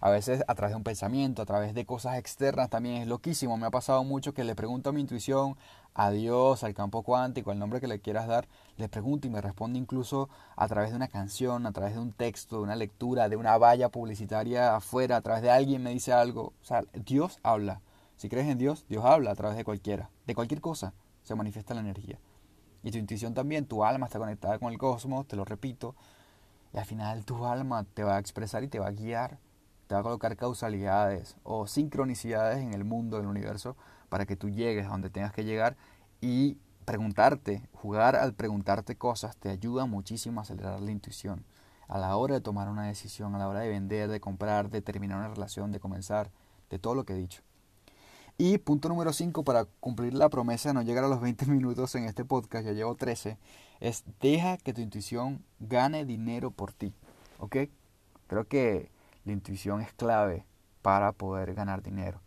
A 0.00 0.10
veces 0.10 0.44
a 0.46 0.54
través 0.54 0.72
de 0.72 0.76
un 0.76 0.84
pensamiento, 0.84 1.40
a 1.40 1.46
través 1.46 1.72
de 1.72 1.86
cosas 1.86 2.18
externas 2.18 2.68
también 2.68 2.96
es 2.96 3.08
loquísimo. 3.08 3.56
Me 3.56 3.66
ha 3.66 3.70
pasado 3.70 4.04
mucho 4.04 4.34
que 4.34 4.44
le 4.44 4.54
pregunto 4.54 4.90
a 4.90 4.92
mi 4.92 5.00
intuición, 5.00 5.56
a 5.94 6.10
Dios, 6.10 6.64
al 6.64 6.74
campo 6.74 7.02
cuántico, 7.02 7.50
al 7.50 7.58
nombre 7.58 7.80
que 7.80 7.86
le 7.86 8.00
quieras 8.00 8.26
dar, 8.26 8.46
le 8.76 8.88
pregunto 8.88 9.26
y 9.26 9.30
me 9.30 9.40
responde 9.40 9.78
incluso 9.78 10.28
a 10.54 10.68
través 10.68 10.90
de 10.90 10.96
una 10.96 11.08
canción, 11.08 11.66
a 11.66 11.72
través 11.72 11.94
de 11.94 12.00
un 12.00 12.12
texto, 12.12 12.56
de 12.56 12.62
una 12.62 12.76
lectura, 12.76 13.28
de 13.28 13.36
una 13.36 13.56
valla 13.56 13.88
publicitaria 13.88 14.76
afuera, 14.76 15.16
a 15.16 15.22
través 15.22 15.42
de 15.42 15.50
alguien 15.50 15.82
me 15.82 15.90
dice 15.90 16.12
algo. 16.12 16.52
O 16.60 16.64
sea, 16.64 16.82
Dios 16.92 17.38
habla. 17.42 17.80
Si 18.16 18.28
crees 18.28 18.48
en 18.48 18.58
Dios, 18.58 18.84
Dios 18.88 19.04
habla 19.04 19.30
a 19.30 19.34
través 19.34 19.56
de 19.56 19.64
cualquiera, 19.64 20.10
de 20.26 20.34
cualquier 20.34 20.60
cosa 20.60 20.92
se 21.22 21.34
manifiesta 21.34 21.74
la 21.74 21.80
energía. 21.80 22.18
Y 22.82 22.90
tu 22.90 22.98
intuición 22.98 23.34
también, 23.34 23.66
tu 23.66 23.84
alma 23.84 24.06
está 24.06 24.18
conectada 24.18 24.58
con 24.58 24.72
el 24.72 24.78
cosmos, 24.78 25.26
te 25.26 25.36
lo 25.36 25.44
repito, 25.44 25.94
y 26.72 26.78
al 26.78 26.84
final 26.84 27.24
tu 27.24 27.44
alma 27.44 27.84
te 27.84 28.04
va 28.04 28.16
a 28.16 28.18
expresar 28.18 28.62
y 28.62 28.68
te 28.68 28.78
va 28.78 28.88
a 28.88 28.92
guiar, 28.92 29.38
te 29.86 29.94
va 29.94 30.00
a 30.00 30.04
colocar 30.04 30.36
causalidades 30.36 31.36
o 31.42 31.66
sincronicidades 31.66 32.58
en 32.58 32.74
el 32.74 32.84
mundo, 32.84 33.16
en 33.16 33.24
el 33.24 33.30
universo, 33.30 33.76
para 34.08 34.26
que 34.26 34.36
tú 34.36 34.50
llegues 34.50 34.86
a 34.86 34.90
donde 34.90 35.10
tengas 35.10 35.32
que 35.32 35.44
llegar 35.44 35.76
y 36.20 36.58
preguntarte, 36.84 37.68
jugar 37.72 38.16
al 38.16 38.34
preguntarte 38.34 38.96
cosas 38.96 39.36
te 39.36 39.50
ayuda 39.50 39.86
muchísimo 39.86 40.40
a 40.40 40.42
acelerar 40.42 40.80
la 40.80 40.90
intuición. 40.90 41.44
A 41.86 41.98
la 41.98 42.16
hora 42.16 42.34
de 42.34 42.40
tomar 42.42 42.68
una 42.68 42.86
decisión, 42.86 43.34
a 43.34 43.38
la 43.38 43.48
hora 43.48 43.60
de 43.60 43.68
vender, 43.68 44.10
de 44.10 44.20
comprar, 44.20 44.68
de 44.68 44.82
terminar 44.82 45.18
una 45.18 45.28
relación, 45.28 45.72
de 45.72 45.80
comenzar, 45.80 46.30
de 46.68 46.78
todo 46.78 46.94
lo 46.94 47.04
que 47.04 47.14
he 47.14 47.16
dicho. 47.16 47.42
Y 48.40 48.58
punto 48.58 48.88
número 48.88 49.12
5, 49.12 49.42
para 49.42 49.64
cumplir 49.80 50.14
la 50.14 50.28
promesa 50.28 50.68
de 50.68 50.74
no 50.74 50.82
llegar 50.82 51.02
a 51.02 51.08
los 51.08 51.20
20 51.20 51.46
minutos 51.46 51.92
en 51.96 52.04
este 52.04 52.24
podcast, 52.24 52.64
ya 52.64 52.72
llevo 52.72 52.94
13, 52.94 53.36
es 53.80 54.04
deja 54.20 54.58
que 54.58 54.72
tu 54.72 54.80
intuición 54.80 55.42
gane 55.58 56.04
dinero 56.04 56.52
por 56.52 56.72
ti. 56.72 56.94
¿Ok? 57.40 57.56
Creo 58.28 58.46
que 58.46 58.92
la 59.24 59.32
intuición 59.32 59.80
es 59.80 59.92
clave 59.92 60.44
para 60.82 61.10
poder 61.10 61.52
ganar 61.54 61.82
dinero. 61.82 62.20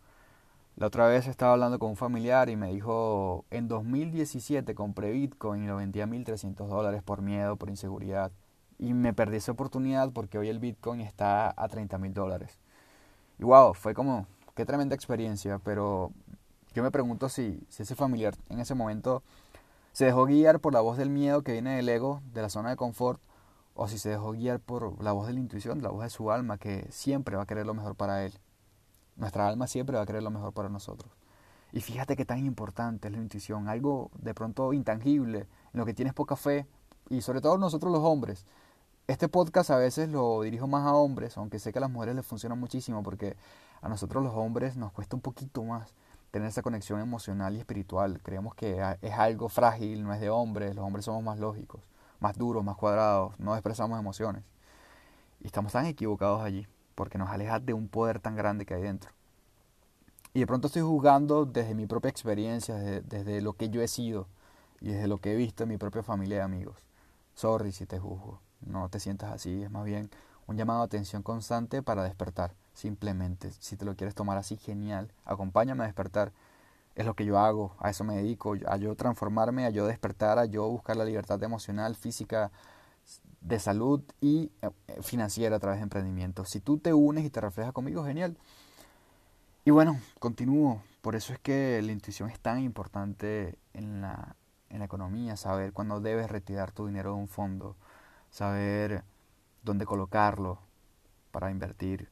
La 0.76 0.88
otra 0.88 1.06
vez 1.06 1.26
estaba 1.26 1.54
hablando 1.54 1.78
con 1.78 1.88
un 1.88 1.96
familiar 1.96 2.50
y 2.50 2.56
me 2.56 2.70
dijo, 2.70 3.46
en 3.50 3.68
2017 3.68 4.74
compré 4.74 5.12
Bitcoin 5.12 5.64
y 5.64 5.66
lo 5.66 5.76
vendí 5.76 6.02
a 6.02 6.06
1.300 6.06 6.66
dólares 6.66 7.02
por 7.02 7.22
miedo, 7.22 7.56
por 7.56 7.70
inseguridad. 7.70 8.32
Y 8.78 8.92
me 8.92 9.14
perdí 9.14 9.38
esa 9.38 9.52
oportunidad 9.52 10.10
porque 10.12 10.36
hoy 10.36 10.50
el 10.50 10.58
Bitcoin 10.58 11.00
está 11.00 11.48
a 11.48 11.68
30.000 11.68 12.12
dólares. 12.12 12.58
Y 13.38 13.44
wow, 13.44 13.72
fue 13.72 13.94
como, 13.94 14.26
qué 14.54 14.64
tremenda 14.64 14.94
experiencia, 14.94 15.58
pero 15.58 16.12
yo 16.74 16.82
me 16.82 16.90
pregunto 16.90 17.28
si, 17.28 17.60
si 17.68 17.82
ese 17.82 17.94
familiar 17.94 18.34
en 18.48 18.60
ese 18.60 18.74
momento 18.74 19.22
se 19.92 20.06
dejó 20.06 20.24
guiar 20.24 20.60
por 20.60 20.72
la 20.72 20.80
voz 20.80 20.96
del 20.96 21.10
miedo 21.10 21.42
que 21.42 21.52
viene 21.52 21.76
del 21.76 21.88
ego, 21.88 22.22
de 22.32 22.42
la 22.42 22.48
zona 22.48 22.70
de 22.70 22.76
confort, 22.76 23.20
o 23.74 23.88
si 23.88 23.98
se 23.98 24.10
dejó 24.10 24.32
guiar 24.32 24.60
por 24.60 25.02
la 25.02 25.12
voz 25.12 25.26
de 25.26 25.34
la 25.34 25.40
intuición, 25.40 25.82
la 25.82 25.90
voz 25.90 26.02
de 26.02 26.10
su 26.10 26.30
alma, 26.30 26.58
que 26.58 26.86
siempre 26.90 27.36
va 27.36 27.42
a 27.42 27.46
querer 27.46 27.66
lo 27.66 27.74
mejor 27.74 27.94
para 27.94 28.24
él. 28.24 28.32
Nuestra 29.16 29.48
alma 29.48 29.66
siempre 29.66 29.96
va 29.96 30.02
a 30.02 30.06
querer 30.06 30.22
lo 30.22 30.30
mejor 30.30 30.52
para 30.52 30.68
nosotros. 30.68 31.10
Y 31.72 31.80
fíjate 31.80 32.16
qué 32.16 32.24
tan 32.24 32.44
importante 32.44 33.08
es 33.08 33.12
la 33.12 33.20
intuición, 33.20 33.68
algo 33.68 34.10
de 34.18 34.34
pronto 34.34 34.72
intangible, 34.72 35.40
en 35.72 35.80
lo 35.80 35.86
que 35.86 35.94
tienes 35.94 36.12
poca 36.12 36.36
fe, 36.36 36.66
y 37.08 37.22
sobre 37.22 37.40
todo 37.40 37.56
nosotros 37.58 37.92
los 37.92 38.02
hombres. 38.02 38.44
Este 39.06 39.28
podcast 39.28 39.70
a 39.70 39.76
veces 39.76 40.08
lo 40.08 40.42
dirijo 40.42 40.66
más 40.66 40.86
a 40.86 40.94
hombres, 40.94 41.36
aunque 41.36 41.58
sé 41.58 41.72
que 41.72 41.78
a 41.78 41.80
las 41.80 41.90
mujeres 41.90 42.14
les 42.14 42.26
funciona 42.26 42.54
muchísimo, 42.54 43.02
porque 43.02 43.36
a 43.82 43.88
nosotros 43.88 44.22
los 44.22 44.32
hombres 44.34 44.76
nos 44.76 44.92
cuesta 44.92 45.16
un 45.16 45.22
poquito 45.22 45.62
más 45.64 45.92
tener 46.30 46.48
esa 46.48 46.62
conexión 46.62 47.00
emocional 47.00 47.54
y 47.54 47.58
espiritual. 47.58 48.20
Creemos 48.22 48.54
que 48.54 48.80
es 49.02 49.12
algo 49.12 49.48
frágil, 49.48 50.04
no 50.04 50.14
es 50.14 50.20
de 50.20 50.30
hombres, 50.30 50.74
los 50.74 50.84
hombres 50.84 51.04
somos 51.04 51.22
más 51.22 51.38
lógicos, 51.38 51.82
más 52.20 52.38
duros, 52.38 52.64
más 52.64 52.76
cuadrados, 52.76 53.38
no 53.38 53.54
expresamos 53.54 53.98
emociones. 53.98 54.44
Y 55.40 55.46
estamos 55.46 55.72
tan 55.72 55.84
equivocados 55.86 56.42
allí, 56.42 56.66
porque 56.94 57.18
nos 57.18 57.28
aleja 57.28 57.58
de 57.58 57.74
un 57.74 57.88
poder 57.88 58.20
tan 58.20 58.36
grande 58.36 58.64
que 58.64 58.74
hay 58.74 58.82
dentro. 58.82 59.10
Y 60.32 60.40
de 60.40 60.46
pronto 60.46 60.68
estoy 60.68 60.82
juzgando 60.82 61.44
desde 61.44 61.74
mi 61.74 61.86
propia 61.86 62.08
experiencia, 62.08 62.76
desde, 62.76 63.42
lo 63.42 63.52
que 63.54 63.68
yo 63.68 63.82
he 63.82 63.88
sido 63.88 64.28
y 64.80 64.88
desde 64.88 65.08
lo 65.08 65.18
que 65.18 65.32
he 65.32 65.36
visto 65.36 65.64
en 65.64 65.70
mi 65.70 65.76
propia 65.76 66.02
familia 66.02 66.38
de 66.38 66.42
amigos. 66.42 66.78
Sorry 67.34 67.72
si 67.72 67.84
te 67.84 67.98
juzgo, 67.98 68.40
no 68.60 68.88
te 68.88 69.00
sientas 69.00 69.32
así, 69.32 69.62
es 69.62 69.70
más 69.70 69.84
bien 69.84 70.08
un 70.46 70.56
llamado 70.56 70.80
de 70.80 70.86
atención 70.86 71.22
constante 71.22 71.82
para 71.82 72.04
despertar. 72.04 72.54
Simplemente, 72.74 73.50
si 73.58 73.76
te 73.76 73.84
lo 73.84 73.96
quieres 73.96 74.14
tomar 74.14 74.38
así, 74.38 74.56
genial. 74.56 75.12
Acompáñame 75.24 75.84
a 75.84 75.86
despertar. 75.86 76.32
es 76.94 77.06
lo 77.06 77.14
que 77.14 77.24
yo 77.24 77.38
hago, 77.38 77.74
a 77.78 77.90
eso 77.90 78.04
me 78.04 78.16
dedico, 78.16 78.54
a 78.66 78.76
yo 78.76 78.94
transformarme, 78.96 79.64
a 79.66 79.70
yo 79.70 79.86
despertar, 79.86 80.38
a 80.38 80.44
yo 80.44 80.68
buscar 80.68 80.96
la 80.96 81.04
libertad 81.06 81.42
emocional, 81.42 81.96
física, 81.96 82.50
de 83.40 83.58
salud 83.58 84.02
y 84.20 84.52
eh, 84.62 84.70
financiera 85.02 85.56
a 85.56 85.58
través 85.58 85.78
de 85.78 85.84
emprendimiento. 85.84 86.44
Si 86.44 86.60
tú 86.60 86.78
te 86.78 86.92
unes 86.92 87.24
y 87.24 87.30
te 87.30 87.40
reflejas 87.40 87.72
conmigo, 87.72 88.04
genial. 88.04 88.36
Y 89.64 89.70
bueno, 89.70 90.00
continúo. 90.18 90.82
Por 91.02 91.16
eso 91.16 91.32
es 91.32 91.38
que 91.40 91.82
la 91.82 91.92
intuición 91.92 92.30
es 92.30 92.38
tan 92.38 92.60
importante 92.60 93.58
en 93.74 94.00
la, 94.00 94.36
en 94.70 94.78
la 94.78 94.84
economía, 94.84 95.36
saber 95.36 95.72
cuándo 95.72 96.00
debes 96.00 96.30
retirar 96.30 96.72
tu 96.72 96.86
dinero 96.86 97.14
de 97.14 97.20
un 97.20 97.28
fondo, 97.28 97.76
saber 98.30 99.02
dónde 99.62 99.84
colocarlo 99.84 100.60
para 101.32 101.50
invertir, 101.50 102.08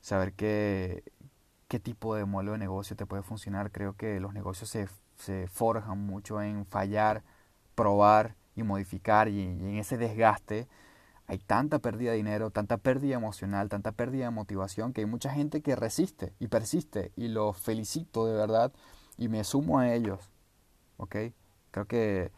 saber 0.00 0.32
qué, 0.32 1.04
qué 1.68 1.78
tipo 1.80 2.14
de 2.14 2.24
modelo 2.24 2.52
de 2.52 2.58
negocio 2.58 2.96
te 2.96 3.06
puede 3.06 3.22
funcionar. 3.22 3.70
Creo 3.70 3.94
que 3.94 4.20
los 4.20 4.34
negocios 4.34 4.70
se, 4.70 4.88
se 5.16 5.46
forjan 5.48 5.98
mucho 5.98 6.42
en 6.42 6.66
fallar, 6.66 7.22
probar 7.74 8.36
y 8.56 8.62
modificar 8.62 9.28
y, 9.28 9.42
en 9.42 9.78
ese 9.78 9.96
desgaste 9.96 10.68
hay 11.26 11.38
tanta 11.38 11.78
pérdida 11.78 12.10
de 12.10 12.16
dinero, 12.16 12.50
tanta 12.50 12.76
pérdida 12.76 13.14
emocional, 13.14 13.68
tanta 13.68 13.92
pérdida 13.92 14.24
de 14.24 14.30
motivación 14.30 14.92
que 14.92 15.02
hay 15.02 15.06
mucha 15.06 15.30
gente 15.30 15.60
que 15.62 15.76
resiste 15.76 16.34
y 16.40 16.48
persiste 16.48 17.12
y 17.14 17.28
los 17.28 17.56
felicito 17.56 18.26
de 18.26 18.34
verdad 18.34 18.72
y 19.16 19.28
me 19.28 19.44
sumo 19.44 19.78
a 19.78 19.94
ellos. 19.94 20.18
¿Ok? 20.96 21.16
Creo 21.70 21.86
que 21.86 22.32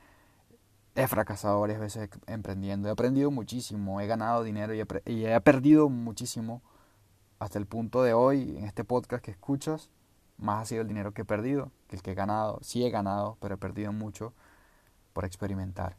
he 0.95 1.09
fracasado 1.09 1.59
varias 1.59 1.81
veces 1.81 2.11
emprendiendo, 2.27 2.89
he 2.89 2.93
aprendido 2.93 3.31
muchísimo, 3.31 3.99
he 4.03 4.07
ganado 4.07 4.45
dinero 4.45 4.75
y 4.75 4.81
he, 4.81 4.87
y 5.07 5.25
he 5.25 5.41
perdido 5.41 5.89
muchísimo 5.89 6.61
hasta 7.43 7.59
el 7.59 7.67
punto 7.67 8.05
de 8.05 8.15
hoy, 8.15 8.57
en 8.57 8.65
este 8.65 8.85
podcast 8.85 9.25
que 9.25 9.33
escuchas, 9.33 9.91
más 10.39 10.63
ha 10.63 10.65
sido 10.65 10.83
el 10.83 10.89
dinero 10.89 11.13
que 11.13 11.23
he 11.23 11.25
perdido 11.25 11.73
que 11.89 11.97
el 11.97 12.03
que 12.03 12.13
he 12.13 12.15
ganado. 12.15 12.61
Sí 12.63 12.85
he 12.85 12.91
ganado, 12.91 13.37
pero 13.41 13.57
he 13.57 13.59
perdido 13.59 13.93
mucho 13.93 14.33
por 15.13 15.25
experimentar. 15.25 15.97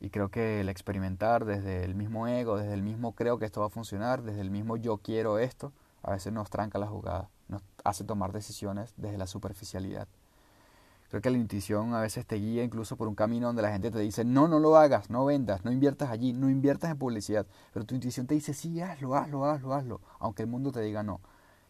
Y 0.00 0.10
creo 0.10 0.28
que 0.28 0.60
el 0.60 0.68
experimentar 0.68 1.46
desde 1.46 1.84
el 1.84 1.94
mismo 1.94 2.28
ego, 2.28 2.58
desde 2.58 2.74
el 2.74 2.82
mismo 2.82 3.14
creo 3.14 3.38
que 3.38 3.46
esto 3.46 3.60
va 3.60 3.68
a 3.68 3.70
funcionar, 3.70 4.22
desde 4.22 4.42
el 4.42 4.50
mismo 4.50 4.76
yo 4.76 4.98
quiero 4.98 5.38
esto, 5.38 5.72
a 6.02 6.10
veces 6.10 6.30
nos 6.30 6.50
tranca 6.50 6.78
la 6.78 6.88
jugada, 6.88 7.30
nos 7.48 7.62
hace 7.82 8.04
tomar 8.04 8.32
decisiones 8.32 8.92
desde 8.98 9.16
la 9.16 9.26
superficialidad. 9.26 10.08
Creo 11.14 11.22
que 11.22 11.30
la 11.30 11.38
intuición 11.38 11.94
a 11.94 12.00
veces 12.00 12.26
te 12.26 12.34
guía 12.34 12.64
incluso 12.64 12.96
por 12.96 13.06
un 13.06 13.14
camino 13.14 13.46
donde 13.46 13.62
la 13.62 13.70
gente 13.70 13.92
te 13.92 14.00
dice, 14.00 14.24
no, 14.24 14.48
no 14.48 14.58
lo 14.58 14.76
hagas, 14.76 15.10
no 15.10 15.24
vendas, 15.24 15.64
no 15.64 15.70
inviertas 15.70 16.10
allí, 16.10 16.32
no 16.32 16.50
inviertas 16.50 16.90
en 16.90 16.98
publicidad. 16.98 17.46
Pero 17.72 17.86
tu 17.86 17.94
intuición 17.94 18.26
te 18.26 18.34
dice, 18.34 18.52
sí, 18.52 18.80
hazlo, 18.80 19.14
hazlo, 19.14 19.44
hazlo, 19.44 19.74
hazlo, 19.74 20.00
aunque 20.18 20.42
el 20.42 20.48
mundo 20.48 20.72
te 20.72 20.80
diga 20.80 21.04
no. 21.04 21.20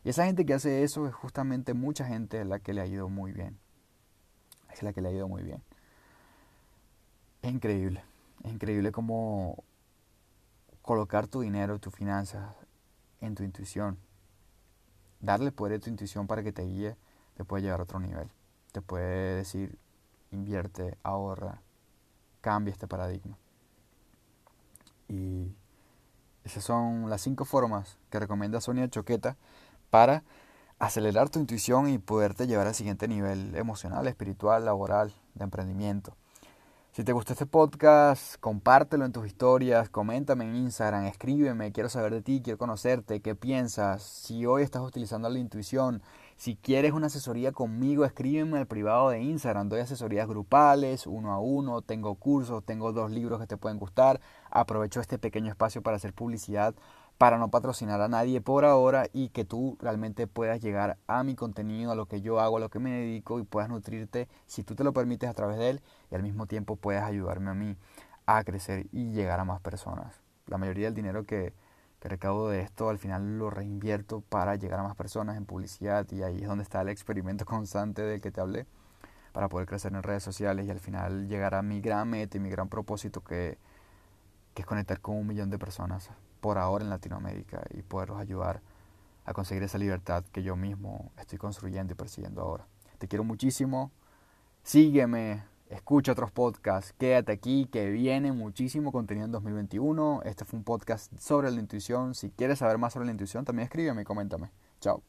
Y 0.02 0.08
esa 0.08 0.24
gente 0.24 0.46
que 0.46 0.54
hace 0.54 0.82
eso 0.82 1.06
es 1.06 1.12
justamente 1.12 1.74
mucha 1.74 2.06
gente 2.06 2.40
a 2.40 2.46
la 2.46 2.58
que 2.58 2.72
le 2.72 2.80
ha 2.80 2.86
ido 2.86 3.10
muy 3.10 3.32
bien. 3.32 3.58
Es 4.72 4.82
la 4.82 4.94
que 4.94 5.02
le 5.02 5.10
ha 5.10 5.12
ido 5.12 5.28
muy 5.28 5.42
bien. 5.42 5.62
Es 7.42 7.52
increíble, 7.52 8.02
es 8.44 8.50
increíble 8.50 8.92
cómo 8.92 9.62
colocar 10.80 11.26
tu 11.26 11.42
dinero, 11.42 11.78
tus 11.78 11.94
finanzas 11.94 12.56
en 13.20 13.34
tu 13.34 13.42
intuición. 13.42 13.98
Darle 15.20 15.52
poder 15.52 15.80
a 15.80 15.80
tu 15.80 15.90
intuición 15.90 16.26
para 16.26 16.42
que 16.42 16.52
te 16.54 16.62
guíe 16.62 16.96
te 17.34 17.44
puede 17.44 17.64
llevar 17.64 17.80
a 17.80 17.82
otro 17.82 18.00
nivel 18.00 18.30
te 18.74 18.82
puede 18.82 19.36
decir 19.36 19.78
invierte, 20.32 20.98
ahorra, 21.04 21.62
cambia 22.40 22.72
este 22.72 22.88
paradigma. 22.88 23.38
Y 25.06 25.54
esas 26.42 26.64
son 26.64 27.08
las 27.08 27.20
cinco 27.20 27.44
formas 27.44 27.98
que 28.10 28.18
recomienda 28.18 28.60
Sonia 28.60 28.90
Choqueta 28.90 29.36
para 29.90 30.24
acelerar 30.80 31.30
tu 31.30 31.38
intuición 31.38 31.88
y 31.88 31.98
poderte 31.98 32.48
llevar 32.48 32.66
al 32.66 32.74
siguiente 32.74 33.06
nivel 33.06 33.54
emocional, 33.54 34.08
espiritual, 34.08 34.64
laboral, 34.64 35.14
de 35.34 35.44
emprendimiento. 35.44 36.16
Si 36.90 37.04
te 37.04 37.12
gustó 37.12 37.34
este 37.34 37.46
podcast, 37.46 38.40
compártelo 38.40 39.04
en 39.04 39.12
tus 39.12 39.24
historias, 39.24 39.88
coméntame 39.88 40.46
en 40.46 40.56
Instagram, 40.56 41.04
escríbeme, 41.04 41.70
quiero 41.70 41.88
saber 41.88 42.12
de 42.12 42.22
ti, 42.22 42.40
quiero 42.42 42.58
conocerte, 42.58 43.20
qué 43.20 43.36
piensas, 43.36 44.02
si 44.02 44.46
hoy 44.46 44.64
estás 44.64 44.82
utilizando 44.82 45.28
la 45.28 45.38
intuición, 45.38 46.02
si 46.36 46.56
quieres 46.56 46.92
una 46.92 47.06
asesoría 47.06 47.52
conmigo, 47.52 48.04
escríbeme 48.04 48.58
al 48.58 48.66
privado 48.66 49.10
de 49.10 49.22
Instagram, 49.22 49.68
doy 49.68 49.80
asesorías 49.80 50.28
grupales, 50.28 51.06
uno 51.06 51.32
a 51.32 51.38
uno, 51.38 51.82
tengo 51.82 52.14
cursos, 52.16 52.64
tengo 52.64 52.92
dos 52.92 53.10
libros 53.10 53.40
que 53.40 53.46
te 53.46 53.56
pueden 53.56 53.78
gustar, 53.78 54.20
aprovecho 54.50 55.00
este 55.00 55.18
pequeño 55.18 55.50
espacio 55.50 55.82
para 55.82 55.96
hacer 55.96 56.12
publicidad 56.12 56.74
para 57.18 57.38
no 57.38 57.48
patrocinar 57.48 58.00
a 58.00 58.08
nadie 58.08 58.40
por 58.40 58.64
ahora 58.64 59.06
y 59.12 59.28
que 59.28 59.44
tú 59.44 59.78
realmente 59.80 60.26
puedas 60.26 60.60
llegar 60.60 60.98
a 61.06 61.22
mi 61.22 61.34
contenido, 61.34 61.92
a 61.92 61.94
lo 61.94 62.06
que 62.06 62.20
yo 62.20 62.40
hago, 62.40 62.56
a 62.56 62.60
lo 62.60 62.70
que 62.70 62.80
me 62.80 62.90
dedico 62.90 63.38
y 63.38 63.44
puedas 63.44 63.68
nutrirte, 63.68 64.28
si 64.46 64.64
tú 64.64 64.74
te 64.74 64.84
lo 64.84 64.92
permites, 64.92 65.30
a 65.30 65.34
través 65.34 65.58
de 65.58 65.70
él 65.70 65.82
y 66.10 66.14
al 66.16 66.22
mismo 66.22 66.46
tiempo 66.46 66.76
puedas 66.76 67.04
ayudarme 67.04 67.50
a 67.50 67.54
mí 67.54 67.76
a 68.26 68.42
crecer 68.44 68.86
y 68.92 69.12
llegar 69.12 69.38
a 69.38 69.44
más 69.44 69.60
personas. 69.60 70.20
La 70.46 70.58
mayoría 70.58 70.86
del 70.86 70.94
dinero 70.94 71.24
que, 71.24 71.54
que 72.04 72.10
recaudo 72.10 72.50
de 72.50 72.60
esto 72.60 72.90
al 72.90 72.98
final 72.98 73.38
lo 73.38 73.48
reinvierto 73.48 74.20
para 74.20 74.56
llegar 74.56 74.78
a 74.78 74.82
más 74.82 74.94
personas 74.94 75.38
en 75.38 75.46
publicidad 75.46 76.06
y 76.10 76.22
ahí 76.22 76.42
es 76.42 76.46
donde 76.46 76.62
está 76.62 76.82
el 76.82 76.90
experimento 76.90 77.46
constante 77.46 78.02
del 78.02 78.20
que 78.20 78.30
te 78.30 78.42
hablé 78.42 78.66
para 79.32 79.48
poder 79.48 79.66
crecer 79.66 79.94
en 79.94 80.02
redes 80.02 80.22
sociales 80.22 80.66
y 80.66 80.70
al 80.70 80.80
final 80.80 81.28
llegar 81.28 81.54
a 81.54 81.62
mi 81.62 81.80
gran 81.80 82.10
meta 82.10 82.36
y 82.36 82.40
mi 82.40 82.50
gran 82.50 82.68
propósito 82.68 83.22
que, 83.22 83.56
que 84.52 84.60
es 84.60 84.66
conectar 84.66 85.00
con 85.00 85.16
un 85.16 85.26
millón 85.26 85.48
de 85.48 85.58
personas 85.58 86.10
por 86.42 86.58
ahora 86.58 86.84
en 86.84 86.90
Latinoamérica 86.90 87.62
y 87.70 87.80
poderlos 87.80 88.18
ayudar 88.18 88.60
a 89.24 89.32
conseguir 89.32 89.62
esa 89.62 89.78
libertad 89.78 90.24
que 90.30 90.42
yo 90.42 90.56
mismo 90.56 91.10
estoy 91.18 91.38
construyendo 91.38 91.94
y 91.94 91.96
persiguiendo 91.96 92.42
ahora. 92.42 92.66
Te 92.98 93.08
quiero 93.08 93.24
muchísimo. 93.24 93.90
Sígueme, 94.62 95.42
escucha 95.74 96.12
otros 96.12 96.30
podcasts, 96.30 96.94
quédate 96.96 97.32
aquí 97.32 97.66
que 97.66 97.90
viene 97.90 98.32
muchísimo 98.32 98.92
contenido 98.92 99.26
en 99.26 99.32
2021. 99.32 100.22
Este 100.24 100.44
fue 100.44 100.58
un 100.58 100.64
podcast 100.64 101.12
sobre 101.18 101.50
la 101.50 101.60
intuición. 101.60 102.14
Si 102.14 102.30
quieres 102.30 102.60
saber 102.60 102.78
más 102.78 102.92
sobre 102.92 103.06
la 103.06 103.12
intuición, 103.12 103.44
también 103.44 103.64
escríbeme 103.64 104.02
y 104.02 104.04
coméntame. 104.04 104.50
Chao. 104.80 105.02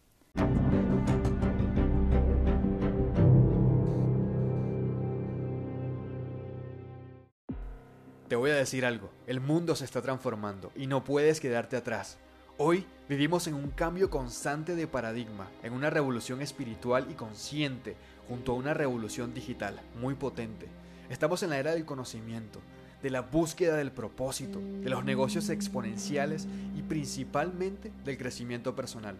Te 8.27 8.35
voy 8.35 8.49
a 8.49 8.55
decir 8.55 8.85
algo, 8.85 9.11
el 9.27 9.39
mundo 9.39 9.75
se 9.75 9.85
está 9.85 10.01
transformando 10.01 10.71
y 10.75 10.87
no 10.87 11.03
puedes 11.03 11.39
quedarte 11.39 11.77
atrás. 11.77 12.17
Hoy 12.57 12.85
vivimos 13.07 13.47
en 13.47 13.53
un 13.53 13.69
cambio 13.69 14.09
constante 14.09 14.75
de 14.75 14.87
paradigma, 14.87 15.51
en 15.61 15.73
una 15.73 15.89
revolución 15.89 16.41
espiritual 16.41 17.05
y 17.11 17.13
consciente, 17.13 17.97
junto 18.27 18.51
a 18.51 18.55
una 18.55 18.73
revolución 18.73 19.33
digital 19.33 19.79
muy 19.99 20.15
potente. 20.15 20.67
Estamos 21.09 21.43
en 21.43 21.51
la 21.51 21.59
era 21.59 21.71
del 21.71 21.85
conocimiento, 21.85 22.59
de 23.01 23.09
la 23.09 23.21
búsqueda 23.21 23.75
del 23.75 23.91
propósito, 23.91 24.59
de 24.59 24.89
los 24.89 25.05
negocios 25.05 25.49
exponenciales 25.49 26.47
y 26.75 26.81
principalmente 26.81 27.91
del 28.03 28.17
crecimiento 28.17 28.75
personal. 28.75 29.15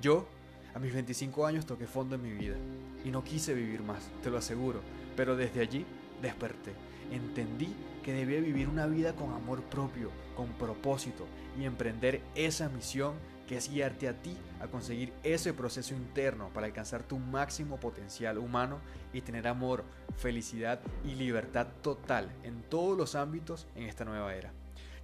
Yo, 0.00 0.28
a 0.74 0.78
mis 0.78 0.92
25 0.92 1.46
años, 1.46 1.66
toqué 1.66 1.86
fondo 1.86 2.14
en 2.14 2.22
mi 2.22 2.32
vida 2.32 2.56
y 3.04 3.10
no 3.10 3.24
quise 3.24 3.54
vivir 3.54 3.82
más, 3.82 4.02
te 4.22 4.30
lo 4.30 4.38
aseguro, 4.38 4.80
pero 5.16 5.36
desde 5.36 5.60
allí 5.60 5.84
desperté 6.22 6.72
entendí 7.10 7.68
que 8.02 8.12
debía 8.12 8.40
vivir 8.40 8.68
una 8.68 8.86
vida 8.86 9.14
con 9.14 9.32
amor 9.32 9.62
propio, 9.62 10.10
con 10.36 10.48
propósito 10.52 11.26
y 11.58 11.64
emprender 11.64 12.20
esa 12.34 12.68
misión 12.68 13.14
que 13.46 13.56
es 13.56 13.70
guiarte 13.70 14.08
a 14.08 14.14
ti 14.14 14.36
a 14.60 14.66
conseguir 14.66 15.12
ese 15.22 15.52
proceso 15.52 15.94
interno 15.94 16.48
para 16.52 16.66
alcanzar 16.66 17.02
tu 17.02 17.18
máximo 17.18 17.78
potencial 17.78 18.38
humano 18.38 18.78
y 19.12 19.20
tener 19.20 19.46
amor, 19.46 19.84
felicidad 20.16 20.80
y 21.04 21.14
libertad 21.14 21.66
total 21.82 22.30
en 22.42 22.62
todos 22.62 22.96
los 22.96 23.14
ámbitos 23.14 23.66
en 23.74 23.84
esta 23.84 24.04
nueva 24.04 24.34
era. 24.34 24.52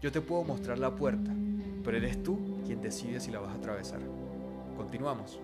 Yo 0.00 0.10
te 0.10 0.22
puedo 0.22 0.44
mostrar 0.44 0.78
la 0.78 0.94
puerta, 0.94 1.30
pero 1.84 1.96
eres 1.96 2.22
tú 2.22 2.62
quien 2.64 2.80
decide 2.80 3.20
si 3.20 3.30
la 3.30 3.40
vas 3.40 3.52
a 3.52 3.58
atravesar. 3.58 4.00
Continuamos. 4.76 5.40